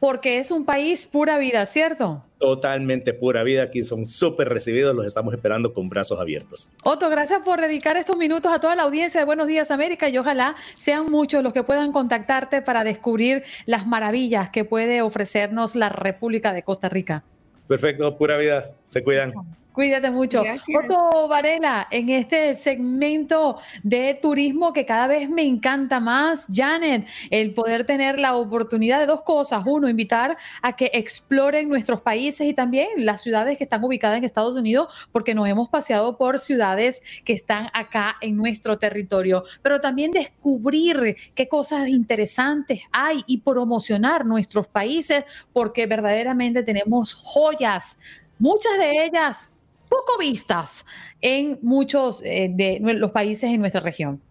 [0.00, 2.24] porque es un país pura vida, ¿cierto?
[2.38, 3.64] Totalmente pura vida.
[3.64, 4.96] Aquí son súper recibidos.
[4.96, 6.70] Los estamos esperando con brazos abiertos.
[6.82, 10.16] Otto, gracias por dedicar estos minutos a toda la audiencia de Buenos Días América y
[10.16, 15.90] ojalá sean muchos los que puedan contactarte para descubrir las maravillas que puede ofrecernos la
[15.90, 17.22] República de Costa Rica.
[17.68, 18.70] Perfecto, pura vida.
[18.84, 19.34] Se cuidan.
[19.72, 20.42] Cuídate mucho.
[20.42, 27.54] Otto Varela, en este segmento de turismo que cada vez me encanta más, Janet, el
[27.54, 29.62] poder tener la oportunidad de dos cosas.
[29.64, 34.24] Uno, invitar a que exploren nuestros países y también las ciudades que están ubicadas en
[34.24, 39.80] Estados Unidos, porque nos hemos paseado por ciudades que están acá en nuestro territorio, pero
[39.80, 47.98] también descubrir qué cosas interesantes hay y promocionar nuestros países, porque verdaderamente tenemos joyas
[48.40, 49.50] muchas de ellas
[49.90, 50.86] poco vistas
[51.20, 54.22] en muchos eh, de los países en nuestra región.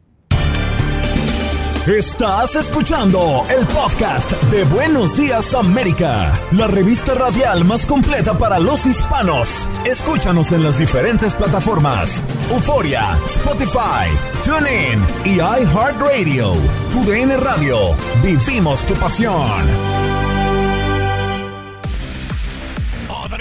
[1.87, 8.85] Estás escuchando el podcast de Buenos Días América, la revista radial más completa para los
[8.85, 9.67] hispanos.
[9.85, 14.07] Escúchanos en las diferentes plataformas: Euforia, Spotify,
[14.43, 16.53] TuneIn y iHeartRadio.
[16.91, 17.95] Tu DN Radio.
[18.23, 19.98] Vivimos tu pasión.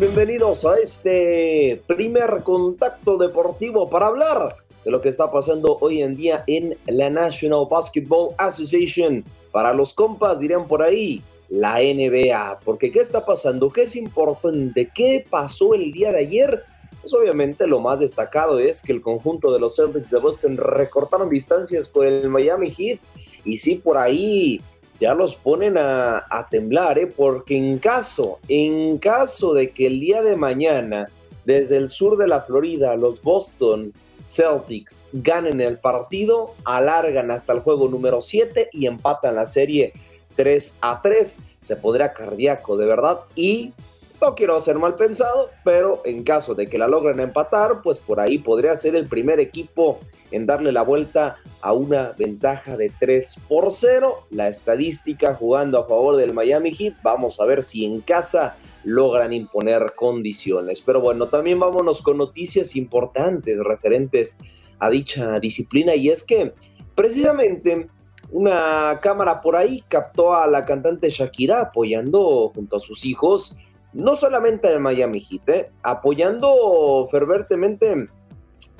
[0.00, 6.16] Bienvenidos a este primer contacto deportivo para hablar de lo que está pasando hoy en
[6.16, 9.22] día en la National Basketball Association.
[9.52, 13.68] Para los compas dirían por ahí, la NBA, porque ¿qué está pasando?
[13.68, 14.90] ¿Qué es importante?
[14.94, 16.62] ¿Qué pasó el día de ayer?
[17.02, 21.28] Pues obviamente lo más destacado es que el conjunto de los Celtics de Boston recortaron
[21.28, 22.98] distancias con el Miami Heat
[23.44, 24.62] y sí por ahí
[25.00, 27.06] ya los ponen a, temblar, ¿eh?
[27.06, 31.08] porque en caso, en caso de que el día de mañana,
[31.44, 33.92] desde el sur de la Florida, los Boston
[34.24, 39.92] Celtics ganen el partido, alargan hasta el juego número 7 y empatan la serie
[40.36, 41.38] 3 a 3.
[41.60, 43.72] Se podría cardíaco, de verdad, y
[44.20, 48.20] no quiero ser mal pensado, pero en caso de que la logren empatar, pues por
[48.20, 50.00] ahí podría ser el primer equipo
[50.30, 54.26] en darle la vuelta a una ventaja de 3 por 0.
[54.30, 56.94] La estadística jugando a favor del Miami Heat.
[57.02, 60.82] Vamos a ver si en casa logran imponer condiciones.
[60.82, 64.36] Pero bueno, también vámonos con noticias importantes referentes
[64.80, 66.52] a dicha disciplina y es que
[66.94, 67.88] precisamente
[68.30, 73.56] una cámara por ahí captó a la cantante Shakira apoyando junto a sus hijos
[73.92, 75.70] no solamente al Miami Heat, ¿eh?
[75.82, 78.06] apoyando ferventemente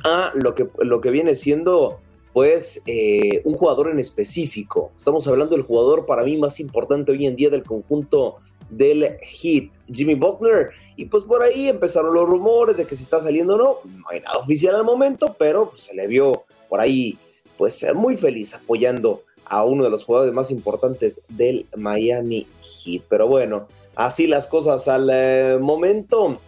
[0.04, 2.00] a lo que, lo que viene siendo
[2.32, 4.92] pues eh, un jugador en específico.
[4.96, 8.36] Estamos hablando del jugador para mí más importante hoy en día del conjunto
[8.70, 10.70] del Heat, Jimmy Butler.
[10.96, 13.76] Y pues por ahí empezaron los rumores de que si está saliendo o no.
[13.84, 17.18] No hay nada oficial al momento, pero pues, se le vio por ahí
[17.56, 23.02] pues muy feliz apoyando a uno de los jugadores más importantes del Miami Heat.
[23.08, 23.66] Pero bueno,
[23.98, 26.40] así las cosas al eh, momento.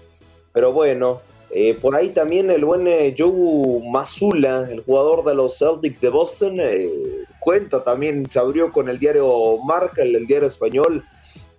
[0.53, 5.59] Pero bueno, eh, por ahí también el buen eh, Joe Mazula, el jugador de los
[5.59, 6.59] Celtics de Boston,
[7.41, 11.05] cuenta también, se abrió con el diario Marca, el, diario español.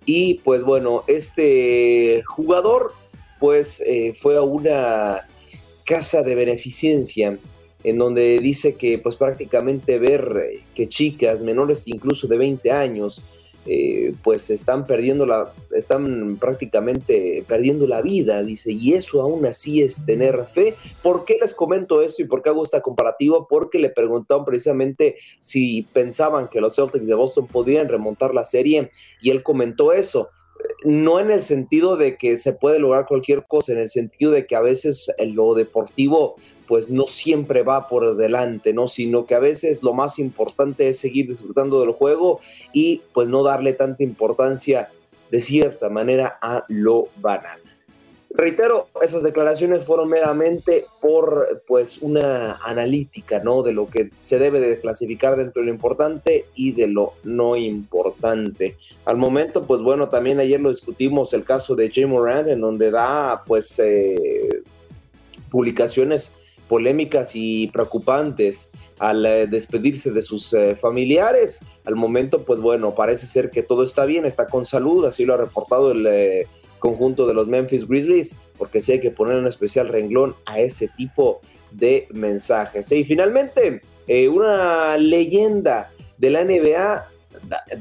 [0.06, 2.92] Y pues bueno, este jugador
[3.38, 3.82] pues
[4.20, 5.26] fue a una
[5.84, 7.36] casa de beneficencia
[7.84, 13.22] en donde dice que pues prácticamente ver que chicas menores incluso de 20 años
[13.64, 19.82] eh, pues están perdiendo la, están prácticamente perdiendo la vida, dice, y eso aún así
[19.82, 20.74] es tener fe.
[21.00, 23.46] ¿Por qué les comento esto y por qué hago esta comparativa?
[23.46, 28.90] Porque le preguntaron precisamente si pensaban que los Celtics de Boston podían remontar la serie
[29.20, 30.30] y él comentó eso.
[30.84, 34.46] no en el sentido de que se puede lograr cualquier cosa, en el sentido de
[34.46, 36.36] que a veces lo deportivo
[36.72, 38.88] pues no siempre va por delante, ¿no?
[38.88, 42.40] Sino que a veces lo más importante es seguir disfrutando del juego
[42.72, 44.88] y pues no darle tanta importancia
[45.30, 47.60] de cierta manera a lo banal.
[48.30, 53.62] Reitero, esas declaraciones fueron meramente por pues una analítica, ¿no?
[53.62, 57.54] De lo que se debe de clasificar dentro de lo importante y de lo no
[57.54, 58.78] importante.
[59.04, 62.90] Al momento, pues bueno, también ayer lo discutimos el caso de Jay Moran, en donde
[62.90, 64.62] da pues eh,
[65.50, 66.34] publicaciones
[66.68, 71.64] polémicas y preocupantes al eh, despedirse de sus eh, familiares.
[71.84, 75.34] Al momento, pues bueno, parece ser que todo está bien, está con salud, así lo
[75.34, 76.46] ha reportado el
[76.78, 80.88] conjunto de los Memphis Grizzlies, porque sí hay que poner un especial renglón a ese
[80.88, 81.40] tipo
[81.70, 82.90] de mensajes.
[82.92, 87.06] Y finalmente, eh, una leyenda de la NBA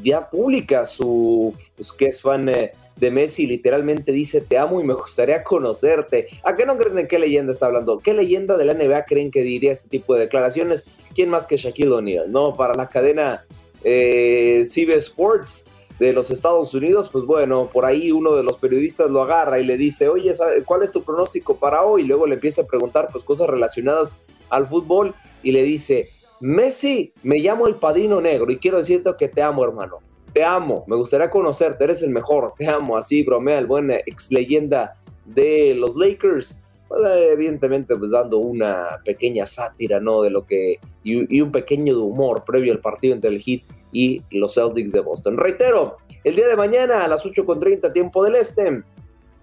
[0.04, 4.84] ya publica su, pues, que es fan eh, de Messi, literalmente dice, te amo y
[4.84, 6.28] me gustaría conocerte.
[6.44, 7.98] ¿A qué no creen en qué leyenda está hablando?
[8.00, 10.86] ¿Qué leyenda de la NBA creen que diría este tipo de declaraciones?
[11.16, 12.32] ¿Quién más que Shaquille O'Neal?
[12.32, 13.44] No, para la cadena
[13.84, 15.66] eh, CB Sports
[16.00, 19.66] de los Estados Unidos, pues bueno, por ahí uno de los periodistas lo agarra y
[19.66, 20.34] le dice, oye,
[20.66, 22.02] ¿cuál es tu pronóstico para hoy?
[22.02, 24.20] Y luego le empieza a preguntar pues cosas relacionadas
[24.50, 25.14] al fútbol
[25.44, 29.64] y le dice, Messi, me llamo el Padino Negro y quiero decirte que te amo,
[29.64, 30.00] hermano.
[30.34, 34.32] Te amo, me gustaría conocerte, eres el mejor, te amo, así bromea el buen ex
[34.32, 36.62] leyenda de los Lakers.
[36.88, 37.02] Pues,
[37.32, 40.22] evidentemente, pues dando una pequeña sátira, ¿no?
[40.24, 43.62] De lo que, y, un pequeño humor previo al partido entre el Heat
[43.94, 45.38] y los Celtics de Boston.
[45.38, 48.84] Reitero, el día de mañana a las 8.30 tiempo del este,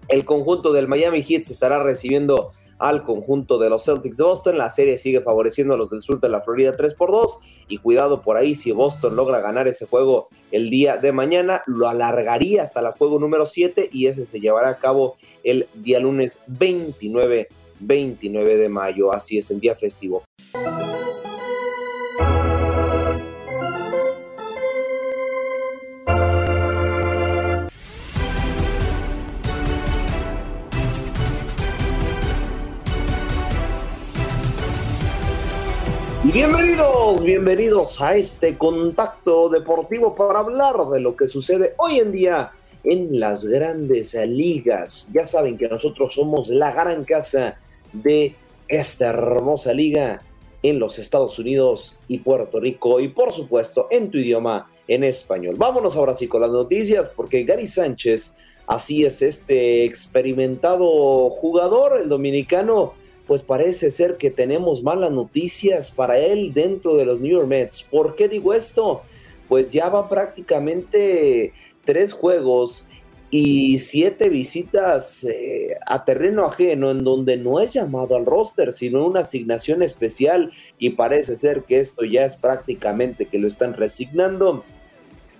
[0.09, 4.57] el conjunto del Miami Heat estará recibiendo al conjunto de los Celtics de Boston.
[4.57, 7.77] La serie sigue favoreciendo a los del sur de la Florida 3 por 2 y
[7.77, 12.63] cuidado por ahí si Boston logra ganar ese juego el día de mañana, lo alargaría
[12.63, 17.47] hasta el juego número 7 y ese se llevará a cabo el día lunes 29,
[17.81, 19.13] 29 de mayo.
[19.13, 20.23] Así es, el día festivo.
[36.31, 42.51] Bienvenidos, bienvenidos a este contacto deportivo para hablar de lo que sucede hoy en día
[42.83, 45.09] en las grandes ligas.
[45.11, 47.57] Ya saben que nosotros somos la gran casa
[47.93, 48.35] de
[48.67, 50.21] esta hermosa liga
[50.61, 55.55] en los Estados Unidos y Puerto Rico y por supuesto en tu idioma en español.
[55.57, 58.35] Vámonos ahora sí con las noticias porque Gary Sánchez,
[58.67, 62.93] así es este experimentado jugador, el dominicano,
[63.29, 67.83] pues parece ser que tenemos malas noticias para él dentro de los New York Mets.
[67.83, 69.03] ¿Por qué digo esto?
[69.47, 71.53] Pues ya va prácticamente
[71.85, 72.87] tres juegos
[73.29, 79.05] y siete visitas eh, a terreno ajeno en donde no es llamado al roster, sino
[79.05, 80.49] una asignación especial
[80.79, 84.63] y parece ser que esto ya es prácticamente que lo están resignando.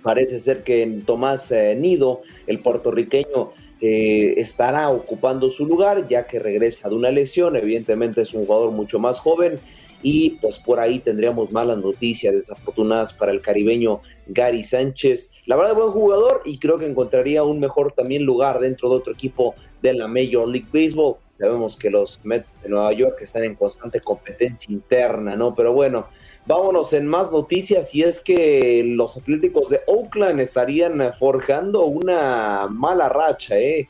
[0.04, 3.50] Parece ser que Tomás eh, Nido, el puertorriqueño,
[3.80, 8.72] eh, estará ocupando su lugar ya que regresa de una lesión, evidentemente es un jugador
[8.72, 9.60] mucho más joven
[10.02, 15.32] y pues por ahí tendríamos malas noticias desafortunadas para el caribeño Gary Sánchez.
[15.46, 19.12] La verdad, buen jugador y creo que encontraría un mejor también lugar dentro de otro
[19.12, 21.16] equipo de la Major League Baseball.
[21.34, 25.54] Sabemos que los Mets de Nueva York están en constante competencia interna, ¿no?
[25.54, 26.06] Pero bueno,
[26.46, 33.08] Vámonos en más noticias y es que los Atléticos de Oakland estarían forjando una mala
[33.08, 33.88] racha, ¿eh?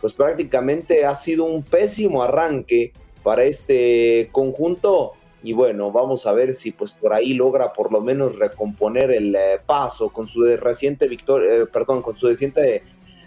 [0.00, 2.92] Pues prácticamente ha sido un pésimo arranque
[3.22, 5.12] para este conjunto
[5.44, 9.34] y bueno, vamos a ver si pues por ahí logra por lo menos recomponer el
[9.34, 12.82] eh, paso con su reciente victoria, eh, perdón, con su reciente,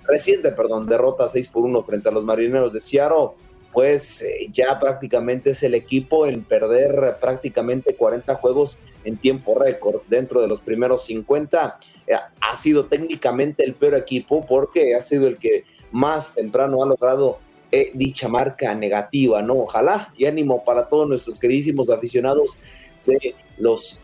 [0.05, 3.31] reciente, perdón, derrota 6 por 1 frente a los Marineros de Seattle
[3.75, 10.01] pues eh, ya prácticamente es el equipo en perder prácticamente 40 juegos en tiempo récord
[10.07, 11.77] dentro de los primeros 50.
[12.07, 16.87] Eh, ha sido técnicamente el peor equipo porque ha sido el que más temprano ha
[16.87, 19.55] logrado eh, dicha marca negativa, ¿no?
[19.55, 22.57] Ojalá y ánimo para todos nuestros queridísimos aficionados
[23.05, 23.99] de los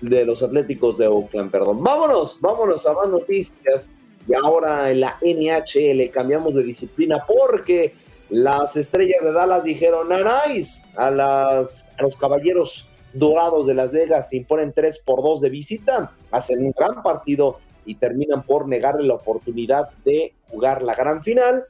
[0.00, 1.80] de los Atléticos de Oakland, perdón.
[1.80, 3.92] Vámonos, vámonos a más noticias.
[4.26, 7.94] Y ahora en la NHL cambiamos de disciplina porque
[8.30, 14.28] las estrellas de Dallas dijeron, nice, a, las, a los caballeros dorados de Las Vegas
[14.28, 19.06] se imponen 3 por 2 de visita, hacen un gran partido y terminan por negarle
[19.06, 21.64] la oportunidad de jugar la gran final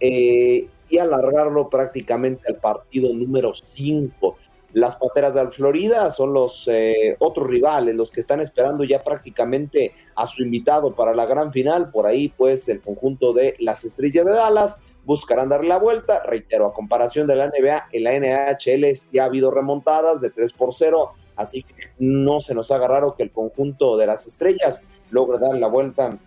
[0.00, 4.36] eh, y alargarlo prácticamente al partido número 5.
[4.72, 9.92] las Panteras de Florida son los eh, otros rivales, los que están esperando ya prácticamente
[10.14, 11.90] a su invitado para la gran final.
[11.90, 16.22] Por ahí, pues, el conjunto de las Estrellas de Dallas buscarán darle la vuelta.
[16.22, 20.52] Reitero, a comparación de la NBA, en la NHL ya ha habido remontadas de 3
[20.52, 24.86] por 0, así que no se nos haga raro que el conjunto de las Estrellas
[25.10, 26.18] logre dar la vuelta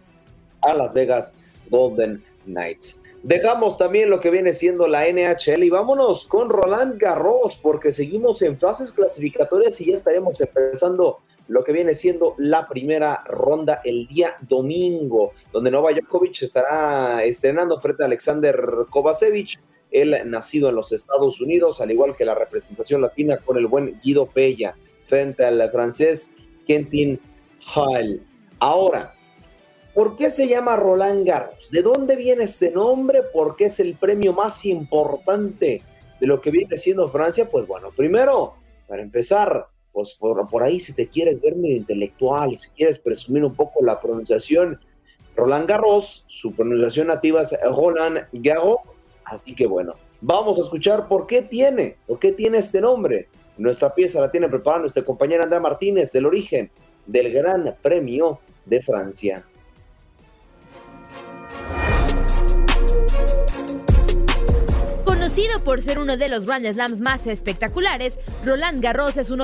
[0.62, 1.36] a Las Vegas
[1.70, 3.04] Golden Knights.
[3.22, 8.42] Dejamos también lo que viene siendo la NHL y vámonos con Roland Garros porque seguimos
[8.42, 11.20] en fases clasificatorias y ya estaremos empezando
[11.52, 17.78] lo que viene siendo la primera ronda el día domingo, donde Novak Djokovic estará estrenando
[17.78, 18.58] frente a Alexander
[18.90, 19.60] Kovacevic,
[19.92, 24.00] él nacido en los Estados Unidos, al igual que la representación latina con el buen
[24.02, 24.78] Guido Pella,
[25.08, 26.34] frente al francés
[26.66, 27.20] Kentin
[27.76, 28.26] Hall.
[28.60, 29.14] Ahora,
[29.94, 31.70] ¿Por qué se llama Roland Garros?
[31.70, 33.24] ¿De dónde viene este nombre?
[33.24, 35.84] ¿Por qué es el premio más importante
[36.18, 37.50] de lo que viene siendo Francia?
[37.50, 38.52] Pues bueno, primero,
[38.88, 43.56] para empezar, pues por, ahí si te quieres ver medio intelectual, si quieres presumir un
[43.56, 44.80] poco la pronunciación,
[45.36, 48.78] Roland Garros, su pronunciación nativa es Roland Garros,
[49.26, 53.28] así que bueno, vamos a escuchar por qué tiene, por qué tiene este nombre.
[53.58, 56.72] Nuestra pieza la tiene preparada nuestra compañera Andrea Martínez del origen
[57.06, 59.46] del Gran Premio de Francia.
[65.04, 69.44] Conocido por ser uno de los Grand Slams más espectaculares, Roland Garros es uno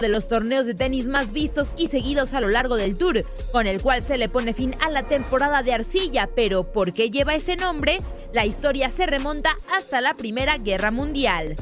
[0.00, 3.66] De los torneos de tenis más vistos y seguidos a lo largo del tour, con
[3.66, 7.34] el cual se le pone fin a la temporada de arcilla, pero ¿por qué lleva
[7.34, 7.98] ese nombre?
[8.32, 11.56] La historia se remonta hasta la Primera Guerra Mundial.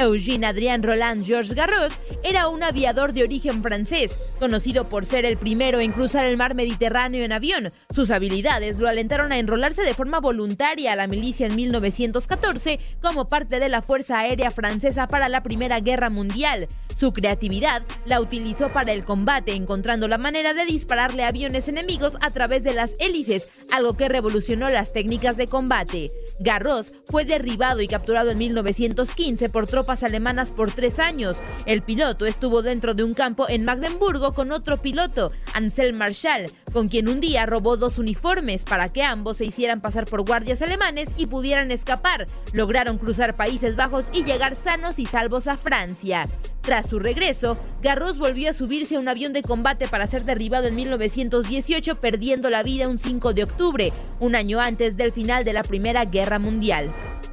[0.00, 1.92] Eugene Adrien Roland Georges Garros
[2.24, 6.54] era un aviador de origen francés, conocido por ser el primero en cruzar el mar
[6.54, 7.68] Mediterráneo en avión.
[7.94, 13.28] Sus habilidades lo alentaron a enrolarse de forma voluntaria a la milicia en 1914 como
[13.28, 16.66] parte de la Fuerza Aérea Francesa para la Primera Guerra Mundial.
[16.98, 22.28] Su creatividad la utilizó para el combate, encontrando la manera de dispararle aviones enemigos a
[22.28, 26.10] través de las hélices, algo que revolucionó las técnicas de combate.
[26.40, 31.42] Garros fue derribado y capturado en 1915 por tropas alemanas por tres años.
[31.66, 36.88] El piloto estuvo dentro de un campo en Magdeburgo con otro piloto, Ansel Marshall, con
[36.88, 41.10] quien un día robó dos uniformes para que ambos se hicieran pasar por guardias alemanes
[41.16, 42.26] y pudieran escapar.
[42.52, 46.28] Lograron cruzar Países Bajos y llegar sanos y salvos a Francia.
[46.62, 50.68] Tras su regreso, Garros volvió a subirse a un avión de combate para ser derribado
[50.68, 55.54] en 1918, perdiendo la vida un 5 de octubre, un año antes del final de
[55.54, 56.92] la Primera Guerra Mundial.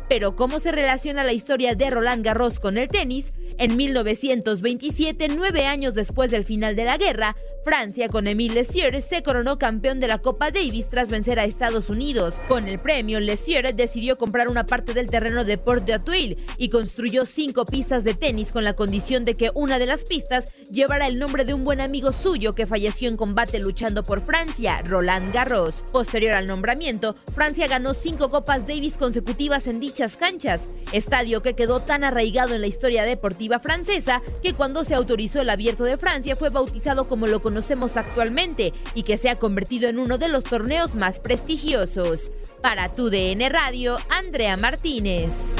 [0.10, 3.34] Pero ¿cómo se relaciona la historia de Roland Garros con el tenis?
[3.58, 7.36] En 1927, nueve años después del final de la guerra,
[7.66, 11.90] Francia con Émile Lessieur se coronó campeón de la Copa Davis tras vencer a Estados
[11.90, 12.40] Unidos.
[12.48, 16.70] Con el premio, Lessieur decidió comprar una parte del terreno de Port de Atuil y
[16.70, 21.08] construyó cinco pistas de tenis con la condición de que una de las pistas llevara
[21.08, 25.34] el nombre de un buen amigo suyo que falleció en combate luchando por Francia, Roland
[25.34, 25.86] Garros.
[25.92, 31.80] Posterior al nombramiento, Francia ganó cinco Copas Davis consecutivas en dichas canchas, estadio que quedó
[31.80, 36.36] tan arraigado en la historia deportiva francesa que cuando se autorizó el abierto de Francia
[36.36, 40.44] fue bautizado como lo conocemos actualmente y que se ha convertido en uno de los
[40.44, 42.32] torneos más prestigiosos.
[42.62, 45.56] Para tu DN Radio, Andrea Martínez.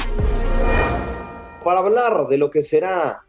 [1.64, 3.24] Para hablar de lo que será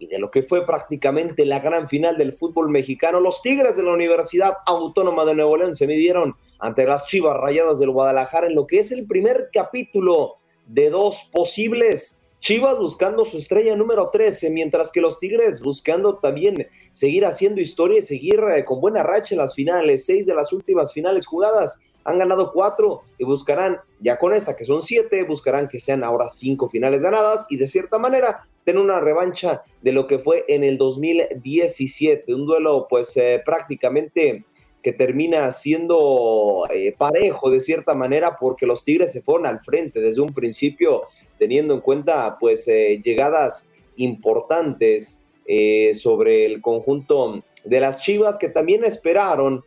[0.00, 3.82] y de lo que fue prácticamente la gran final del fútbol mexicano, los Tigres de
[3.82, 8.54] la Universidad Autónoma de Nuevo León se midieron ante las Chivas Rayadas del Guadalajara en
[8.54, 14.48] lo que es el primer capítulo de dos posibles Chivas buscando su estrella número 13,
[14.48, 19.34] mientras que los Tigres buscando también seguir haciendo historia y seguir eh, con buena racha
[19.34, 20.06] en las finales.
[20.06, 24.64] Seis de las últimas finales jugadas han ganado cuatro y buscarán, ya con esta que
[24.64, 29.00] son siete, buscarán que sean ahora cinco finales ganadas y de cierta manera tener una
[29.00, 32.34] revancha de lo que fue en el 2017.
[32.34, 34.44] Un duelo pues eh, prácticamente
[34.82, 40.00] que termina siendo eh, parejo de cierta manera porque los Tigres se fueron al frente
[40.00, 41.02] desde un principio
[41.38, 48.48] teniendo en cuenta pues eh, llegadas importantes eh, sobre el conjunto de las Chivas que
[48.48, 49.62] también esperaron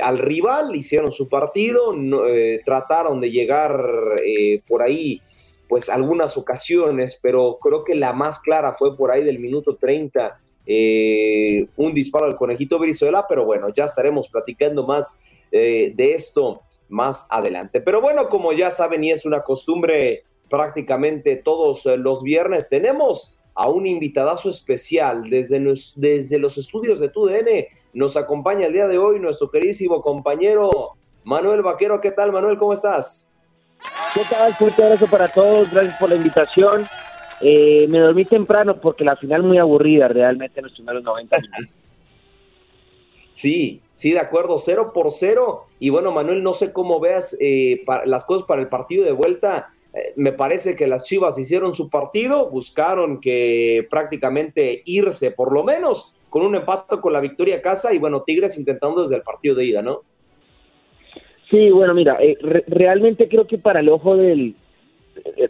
[0.00, 1.94] al rival, hicieron su partido,
[2.64, 3.84] trataron de llegar
[4.66, 5.20] por ahí
[5.68, 10.40] pues algunas ocasiones, pero creo que la más clara fue por ahí del minuto 30,
[10.66, 15.20] eh, un disparo al conejito Brizuela, pero bueno, ya estaremos platicando más
[15.52, 17.80] eh, de esto más adelante.
[17.80, 23.34] Pero bueno, como ya saben y es una costumbre prácticamente todos eh, los viernes, tenemos
[23.54, 25.60] a un invitadazo especial desde,
[25.96, 27.66] desde los estudios de TUDN.
[27.92, 32.00] Nos acompaña el día de hoy nuestro queridísimo compañero Manuel Vaquero.
[32.00, 32.56] ¿Qué tal, Manuel?
[32.56, 33.27] ¿Cómo estás?
[34.14, 34.54] ¿Qué tal?
[34.54, 35.70] Fuerte abrazo para todos.
[35.70, 36.86] Gracias por la invitación.
[37.40, 41.74] Eh, me dormí temprano porque la final muy aburrida realmente en los primeros 90 minutos.
[43.30, 45.66] Sí, sí, de acuerdo, cero por cero.
[45.78, 49.72] Y bueno, Manuel, no sé cómo veas eh, las cosas para el partido de vuelta.
[49.92, 55.62] Eh, me parece que las Chivas hicieron su partido, buscaron que prácticamente irse por lo
[55.62, 59.54] menos con un empate con la victoria casa y bueno, Tigres intentando desde el partido
[59.54, 60.02] de ida, ¿no?
[61.50, 62.36] Sí, bueno, mira, eh,
[62.66, 64.54] realmente creo que para el ojo del,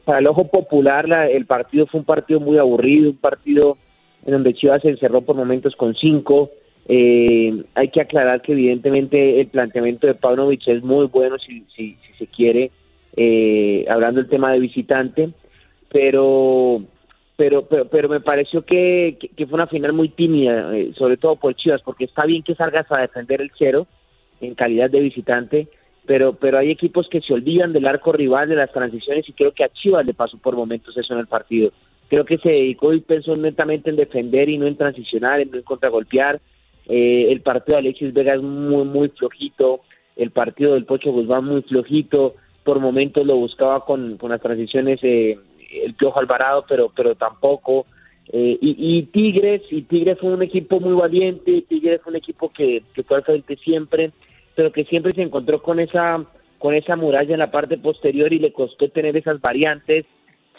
[0.04, 3.76] para el ojo popular el partido fue un partido muy aburrido, un partido
[4.24, 6.50] en donde Chivas se encerró por momentos con cinco,
[6.88, 11.96] eh, hay que aclarar que evidentemente el planteamiento de Pavlovich es muy bueno si, si,
[12.18, 12.70] se quiere,
[13.14, 15.30] eh, hablando del tema de visitante,
[15.90, 16.82] pero
[17.36, 21.36] pero pero, pero me pareció que, que, fue una final muy tímida, eh, sobre todo
[21.36, 23.86] por Chivas, porque está bien que salgas a defender el cero
[24.40, 25.68] en calidad de visitante,
[26.08, 29.52] pero pero hay equipos que se olvidan del arco rival de las transiciones y creo
[29.52, 31.70] que a Chivas le pasó por momentos eso en el partido.
[32.08, 35.58] Creo que se dedicó y pensó netamente en defender y no en transicionar, en no
[35.58, 36.40] en contragolpear
[36.88, 39.82] eh, el partido de Alexis Vega es muy, muy flojito.
[40.16, 42.34] El partido del Pocho Guzmán muy flojito.
[42.64, 45.38] Por momentos lo buscaba con, con las transiciones eh,
[45.84, 47.86] el Piojo Alvarado, pero, pero tampoco.
[48.30, 52.82] Eh, y, Tigres, y Tigres fue un equipo muy valiente, Tigres fue un equipo que,
[52.92, 54.10] que fue al frente siempre,
[54.58, 56.26] pero que siempre se encontró con esa,
[56.58, 60.04] con esa muralla en la parte posterior y le costó tener esas variantes,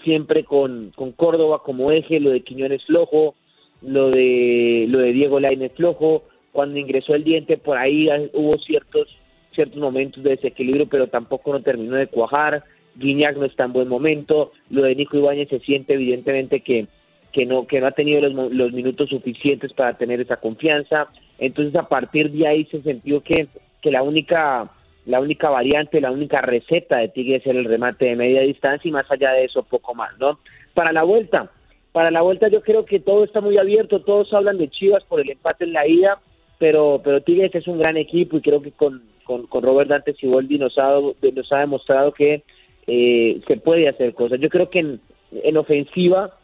[0.06, 3.36] siempre con, con Córdoba como eje, lo de Quiñones flojo,
[3.82, 6.24] lo de lo de Diego Lainez flojo,
[6.54, 9.10] cuando ingresó el diente por ahí hubo ciertos
[9.54, 12.64] ciertos momentos de desequilibrio, pero tampoco no terminó de cuajar.
[12.96, 16.88] Guiñac no está en buen momento, lo de Nico Ibáñez se siente evidentemente que
[17.34, 21.10] que no que no ha tenido los, los minutos suficientes para tener esa confianza.
[21.38, 23.50] Entonces a partir de ahí se sintió que
[23.82, 24.72] que la única
[25.06, 28.92] la única variante, la única receta de Tigres era el remate de media distancia y
[28.92, 30.40] más allá de eso poco más, ¿no?
[30.76, 31.52] Para la vuelta,
[31.92, 35.20] para la vuelta yo creo que todo está muy abierto, todos hablan de Chivas por
[35.20, 36.20] el empate en la ida,
[36.60, 40.60] pero, pero Tigres es un gran equipo y creo que con, con, Robert Dante Siboldi
[40.60, 42.44] nos ha, nos ha demostrado que
[42.86, 44.40] eh, se puede hacer cosas.
[44.40, 45.02] Yo creo que en,
[45.32, 46.38] en ofensiva,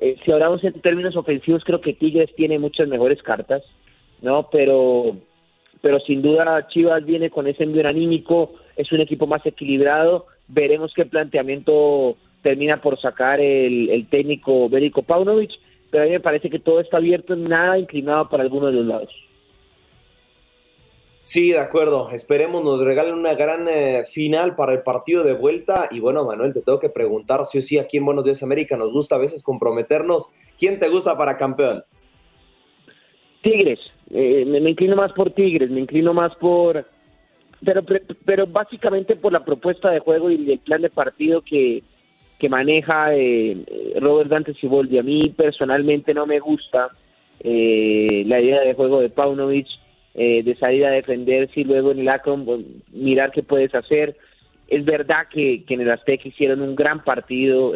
[0.00, 3.62] eh, si hablamos en términos ofensivos, creo que Tigres tiene muchas mejores cartas,
[4.22, 4.48] ¿no?
[4.52, 5.16] Pero,
[5.84, 10.94] pero sin duda Chivas viene con ese envío anímico, es un equipo más equilibrado, veremos
[10.96, 15.50] qué planteamiento termina por sacar el, técnico Berico Paunovic,
[15.90, 18.86] pero a mí me parece que todo está abierto, nada inclinado para alguno de los
[18.86, 19.10] lados.
[21.20, 22.08] Sí, de acuerdo.
[22.10, 25.88] Esperemos nos regalen una gran eh, final para el partido de vuelta.
[25.90, 28.76] Y bueno, Manuel, te tengo que preguntar, sí o sí, aquí en Buenos Días América
[28.78, 30.32] nos gusta a veces comprometernos.
[30.58, 31.84] ¿Quién te gusta para campeón?
[33.42, 33.78] Tigres.
[34.10, 36.86] Eh, me, inclino más por Tigres, me inclino más por...
[37.64, 37.82] Pero,
[38.24, 41.82] pero básicamente por la propuesta de juego y el plan de partido que,
[42.38, 43.56] que maneja eh,
[44.00, 44.98] Robert Dante Siboldi.
[44.98, 46.90] A mí personalmente no me gusta
[47.40, 49.66] eh, la idea de juego de Paunovic,
[50.14, 52.46] eh, de salir a defender y luego en el Akron
[52.92, 54.16] mirar qué puedes hacer.
[54.68, 57.72] Es verdad que, en el Azteca hicieron un gran partido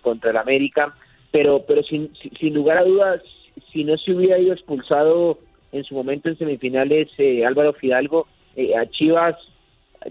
[0.00, 0.94] contra el América,
[1.30, 3.22] pero, pero sin, sin lugar a dudas,
[3.72, 5.38] si no se hubiera ido expulsado
[5.72, 7.08] en su momento en semifinales
[7.44, 8.26] Álvaro Fidalgo,
[8.78, 9.36] a Chivas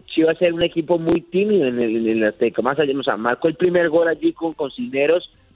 [0.08, 3.56] Chivas era un equipo muy tímido en el, Azteca, más allá, o sea, marcó el
[3.56, 4.72] primer gol allí con, con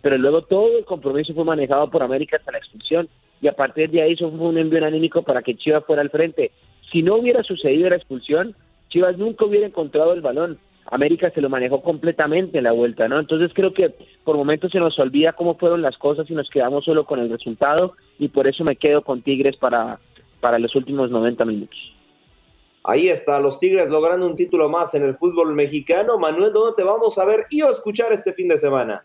[0.01, 3.07] pero luego todo el compromiso fue manejado por América hasta la expulsión,
[3.41, 6.09] y a partir de ahí eso fue un envío anímico para que Chivas fuera al
[6.09, 6.51] frente.
[6.91, 8.55] Si no hubiera sucedido la expulsión,
[8.89, 10.57] Chivas nunca hubiera encontrado el balón.
[10.91, 13.19] América se lo manejó completamente en la vuelta, ¿no?
[13.19, 16.85] Entonces creo que por momentos se nos olvida cómo fueron las cosas y nos quedamos
[16.85, 19.99] solo con el resultado y por eso me quedo con Tigres para,
[20.39, 21.79] para los últimos 90 minutos.
[22.83, 26.19] Ahí está, los Tigres logrando un título más en el fútbol mexicano.
[26.19, 29.03] Manuel, ¿dónde te vamos a ver y a escuchar este fin de semana?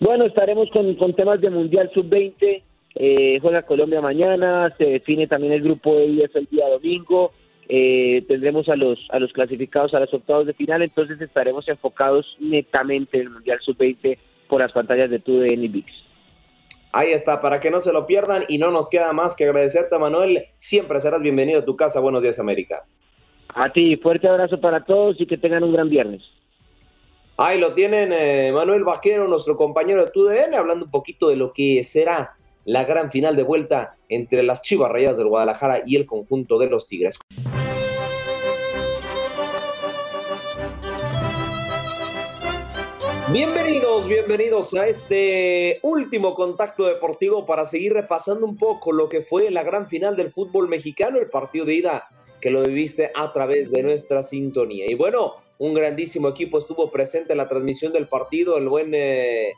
[0.00, 2.62] Bueno, estaremos con, temas de Mundial Sub-20.
[2.94, 7.32] Eh, juega Colombia mañana, se define también el grupo de IEF el día domingo.
[7.68, 12.26] Eh, tendremos a los a los clasificados a los octavos de final, entonces estaremos enfocados
[12.40, 15.92] netamente en el Mundial Sub-20 por las pantallas de TUDN y VIX.
[16.92, 19.98] Ahí está, para que no se lo pierdan y no nos queda más que agradecerte,
[19.98, 20.46] Manuel.
[20.56, 22.00] Siempre serás bienvenido a tu casa.
[22.00, 22.84] Buenos días, América.
[23.54, 26.22] A ti, fuerte abrazo para todos y que tengan un gran viernes.
[27.36, 31.52] Ahí lo tienen eh, Manuel Vaquero, nuestro compañero de TUDN, hablando un poquito de lo
[31.52, 36.06] que será la gran final de vuelta entre las Chivas Rayadas del Guadalajara y el
[36.06, 37.18] conjunto de los Tigres.
[43.30, 49.50] Bienvenidos, bienvenidos a este último contacto deportivo para seguir repasando un poco lo que fue
[49.50, 52.08] la gran final del fútbol mexicano, el partido de ida
[52.40, 54.86] que lo viviste a través de nuestra sintonía.
[54.88, 59.52] Y bueno, un grandísimo equipo estuvo presente en la transmisión del partido, el buen eh,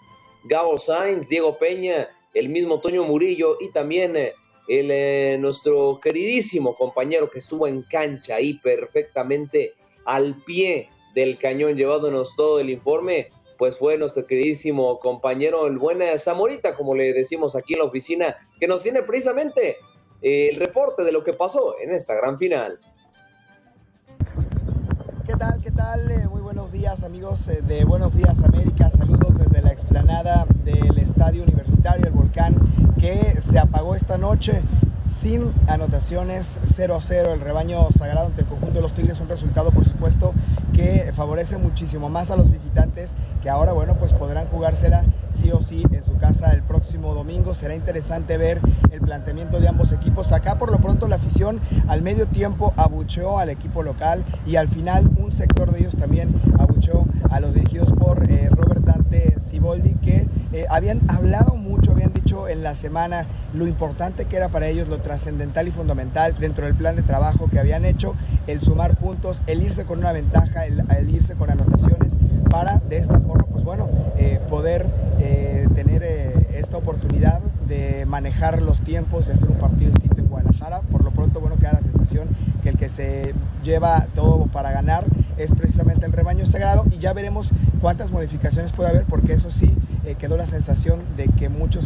[0.45, 4.33] Gabo Sainz, Diego Peña, el mismo Toño Murillo y también eh,
[4.67, 11.77] el, eh, nuestro queridísimo compañero que estuvo en cancha ahí perfectamente al pie del cañón
[11.77, 13.29] llevándonos todo el informe
[13.61, 18.35] pues fue nuestro queridísimo compañero, el buen Zamorita, como le decimos aquí en la oficina,
[18.59, 19.77] que nos tiene precisamente
[20.23, 22.81] eh, el reporte de lo que pasó en esta gran final.
[25.27, 25.61] ¿Qué tal?
[25.63, 26.11] ¿Qué tal?
[26.11, 28.89] Eh, muy buenos días amigos eh, de Buenos Días América.
[28.89, 32.55] Saludos desde la explanada del Estadio Universitario El Volcán
[32.99, 34.63] que se apagó esta noche
[35.21, 39.29] sin anotaciones 0 a 0 el rebaño sagrado ante el conjunto de los Tigres un
[39.29, 40.33] resultado por supuesto
[40.75, 43.13] que favorece muchísimo más a los visitantes
[43.43, 45.05] que ahora bueno pues podrán jugársela
[45.41, 47.55] sí o sí en su casa el próximo domingo.
[47.55, 48.61] Será interesante ver
[48.91, 50.33] el planteamiento de ambos equipos.
[50.33, 54.69] Acá por lo pronto la afición al medio tiempo abucheó al equipo local y al
[54.69, 59.95] final un sector de ellos también abucheó a los dirigidos por eh, Robert Dante Siboldi
[59.95, 61.80] que eh, habían hablado mucho
[62.49, 66.75] en la semana lo importante que era para ellos lo trascendental y fundamental dentro del
[66.75, 68.15] plan de trabajo que habían hecho,
[68.47, 72.15] el sumar puntos, el irse con una ventaja, el, irse con anotaciones
[72.51, 74.87] para de esta forma, pues bueno, eh, poder
[75.21, 80.29] eh, tener eh, esta oportunidad de manejar los tiempos y hacer un partido distinto en
[80.29, 80.81] Guadalajara.
[80.81, 82.29] Por lo pronto, bueno, queda la sensación
[82.63, 85.05] que el que se lleva todo para ganar
[85.39, 89.75] es precisamente el rebaño sagrado y ya veremos cuántas modificaciones puede haber porque eso sí
[90.19, 91.85] quedó la sensación de que muchos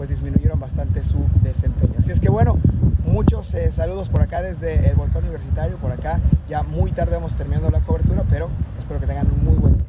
[0.00, 1.92] pues disminuyeron bastante su desempeño.
[1.98, 2.58] Así es que bueno,
[3.04, 7.36] muchos eh, saludos por acá desde el Volcán Universitario, por acá ya muy tarde vamos
[7.36, 8.48] terminando la cobertura, pero
[8.78, 9.86] espero que tengan un muy buen día.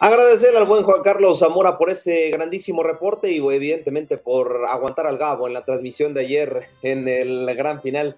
[0.00, 5.16] Agradecer al buen Juan Carlos Zamora por ese grandísimo reporte y evidentemente por aguantar al
[5.16, 8.16] Gabo en la transmisión de ayer en el gran final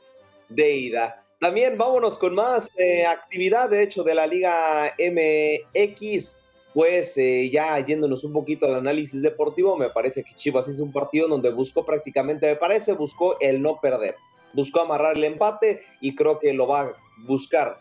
[0.49, 1.24] de ida.
[1.40, 6.38] También vámonos con más eh, actividad, de hecho, de la Liga MX
[6.79, 10.93] pues eh, ya yéndonos un poquito al análisis deportivo, me parece que Chivas es un
[10.93, 14.14] partido donde buscó prácticamente, me parece, buscó el no perder,
[14.53, 16.93] buscó amarrar el empate y creo que lo va a
[17.26, 17.81] buscar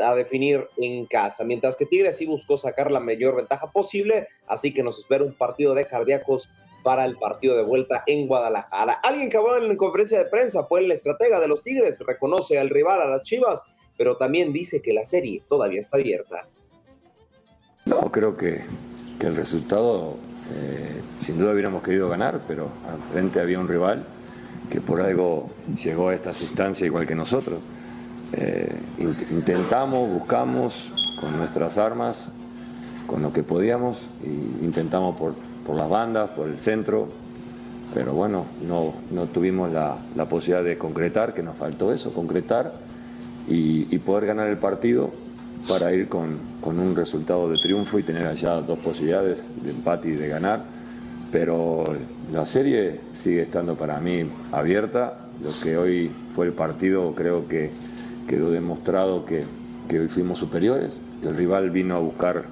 [0.00, 4.72] a definir en casa, mientras que Tigres sí buscó sacar la mayor ventaja posible, así
[4.72, 6.48] que nos espera un partido de cardíacos
[6.84, 9.00] para el partido de vuelta en Guadalajara.
[9.02, 12.56] Alguien que habló en la conferencia de prensa fue el estratega de los Tigres, reconoce
[12.56, 13.64] al rival a las Chivas,
[13.96, 16.48] pero también dice que la serie todavía está abierta.
[17.88, 18.60] No, creo que,
[19.20, 20.16] el resultado,
[20.54, 24.04] eh, sin duda hubiéramos querido ganar, pero al frente había un rival
[24.70, 25.48] que por algo
[25.82, 27.60] llegó a estas instancias igual que nosotros.
[28.34, 28.76] Eh,
[29.30, 32.30] intentamos, buscamos con nuestras armas,
[33.06, 34.28] con lo que podíamos, e
[34.64, 35.34] intentamos por,
[35.74, 37.08] las bandas, por el centro,
[37.94, 39.96] pero bueno, no, no tuvimos la,
[40.28, 42.74] posibilidad de concretar, que nos faltó eso, concretar
[43.48, 45.10] y poder ganar el partido
[45.66, 50.12] para ir con, un resultado de triunfo y tener allá dos posibilidades de empate y
[50.12, 50.62] de ganar.
[51.32, 51.96] Pero
[52.32, 55.18] la serie sigue estando para mí abierta.
[55.42, 57.70] Lo que hoy fue el partido creo que
[58.26, 59.44] quedó demostrado que,
[59.88, 62.44] que hoy fuimos superiores, que el rival vino a buscar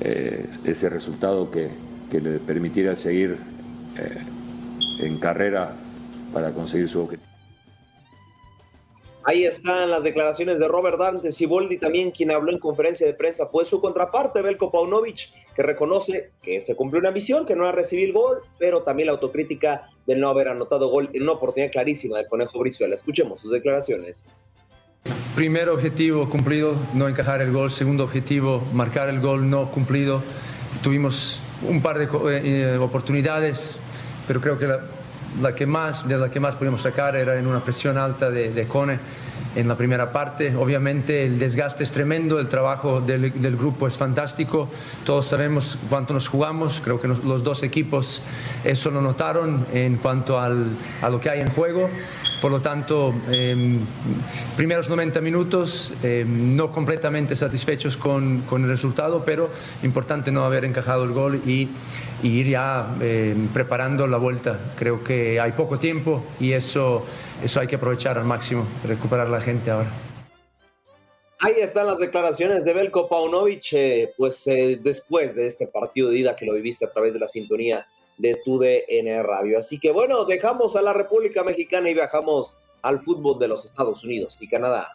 [0.00, 1.70] eh, ese resultado que,
[2.10, 3.36] le permitiera seguir
[3.98, 5.74] eh, en carrera
[6.32, 7.35] para conseguir su objetivo.
[9.28, 13.48] Ahí están las declaraciones de Robert Dante Siboldi, también quien habló en conferencia de prensa
[13.48, 17.72] fue su contraparte, Belko Paunovic, que reconoce que se cumplió una misión, que no ha
[17.72, 21.72] recibido el gol, pero también la autocrítica de no haber anotado gol en una oportunidad
[21.72, 22.94] clarísima del Conejo Brizuela.
[22.94, 24.28] Escuchemos sus declaraciones.
[25.34, 27.72] Primer objetivo cumplido, no encajar el gol.
[27.72, 30.22] Segundo objetivo, marcar el gol no cumplido.
[30.84, 33.58] Tuvimos un par de eh, oportunidades,
[34.28, 34.82] pero creo que la,
[35.40, 38.52] la que más, de la que más pudimos sacar era en una presión alta de,
[38.52, 38.98] de Cone
[39.56, 40.54] en la primera parte.
[40.54, 44.68] Obviamente el desgaste es tremendo, el trabajo del, del, grupo es fantástico,
[45.04, 48.20] todos sabemos cuánto nos jugamos, creo que los dos equipos
[48.64, 50.66] eso lo notaron en cuanto al,
[51.02, 51.88] a lo que hay en juego.
[52.40, 53.78] Por lo tanto, eh,
[54.56, 59.48] primeros 90 minutos em, no completamente satisfechos con, con, el resultado, pero
[59.82, 61.68] importante no haber encajado el gol y,
[62.22, 64.58] y ir ya em, preparando la vuelta.
[64.78, 67.04] Creo que hay poco tiempo y eso,
[67.42, 69.90] eso hay que aprovechar al máximo, recuperar la gente ahora.
[71.38, 76.18] Ahí están las declaraciones de Belko Paunovic, eh, pues eh, después de este partido de
[76.18, 77.86] ida que lo viviste a través de la sintonía
[78.16, 79.58] de tu DN Radio.
[79.58, 84.02] Así que bueno, dejamos a la República Mexicana y viajamos al fútbol de los Estados
[84.02, 84.88] Unidos y Canadá.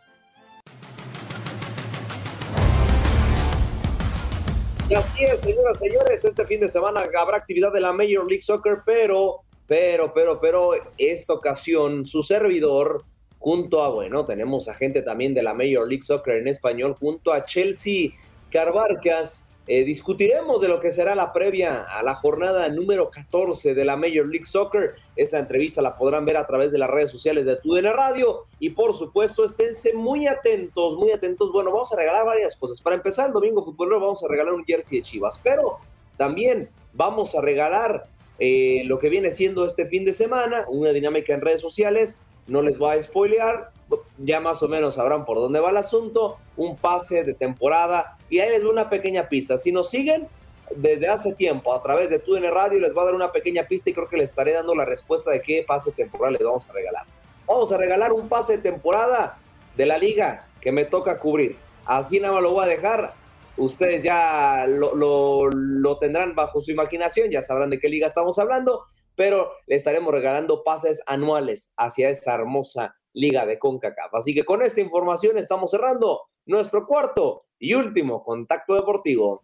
[4.96, 8.42] Así es, señoras y señores, este fin de semana habrá actividad de la Major League
[8.42, 13.06] Soccer, pero, pero, pero, pero, esta ocasión su servidor
[13.40, 17.32] junto a, bueno, tenemos a gente también de la Major League Soccer en español, junto
[17.32, 18.12] a Chelsea
[18.52, 19.48] Carbarcas.
[19.68, 23.96] Eh, discutiremos de lo que será la previa a la jornada número 14 de la
[23.96, 24.96] Major League Soccer.
[25.16, 28.72] Esta entrevista la podrán ver a través de las redes sociales de TUDN Radio y
[28.72, 31.52] por supuesto esténse muy atentos, muy atentos.
[31.52, 32.82] Bueno, vamos a regalar varias cosas.
[32.82, 35.78] Para empezar, el domingo futbolero vamos a regalar un jersey de Chivas, pero
[36.18, 38.08] también vamos a regalar
[38.40, 42.62] eh, lo que viene siendo este fin de semana, una dinámica en redes sociales no
[42.62, 43.72] les voy a spoilear,
[44.18, 48.40] ya más o menos sabrán por dónde va el asunto, un pase de temporada y
[48.40, 49.58] ahí les doy una pequeña pista.
[49.58, 50.28] Si nos siguen
[50.76, 53.90] desde hace tiempo a través de TUDN Radio, les voy a dar una pequeña pista
[53.90, 56.74] y creo que les estaré dando la respuesta de qué pase temporal les vamos a
[56.74, 57.06] regalar.
[57.48, 59.38] Vamos a regalar un pase de temporada
[59.76, 61.58] de la liga que me toca cubrir.
[61.86, 63.14] Así nada más lo voy a dejar.
[63.58, 68.86] Ustedes ya lo, lo tendrán bajo su imaginación, ya sabrán de qué liga estamos hablando
[69.16, 74.16] pero le estaremos regalando pases anuales hacia esa hermosa liga de CONCACAF.
[74.16, 79.44] Así que con esta información estamos cerrando nuestro cuarto y último contacto deportivo.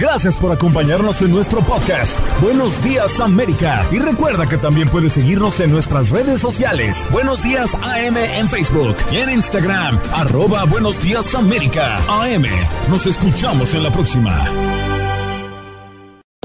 [0.00, 2.18] Gracias por acompañarnos en nuestro podcast.
[2.40, 3.86] Buenos días América.
[3.92, 7.06] Y recuerda que también puedes seguirnos en nuestras redes sociales.
[7.12, 10.00] Buenos días AM en Facebook y en Instagram.
[10.14, 11.98] Arroba Buenos días América.
[12.08, 12.46] AM.
[12.88, 14.89] Nos escuchamos en la próxima.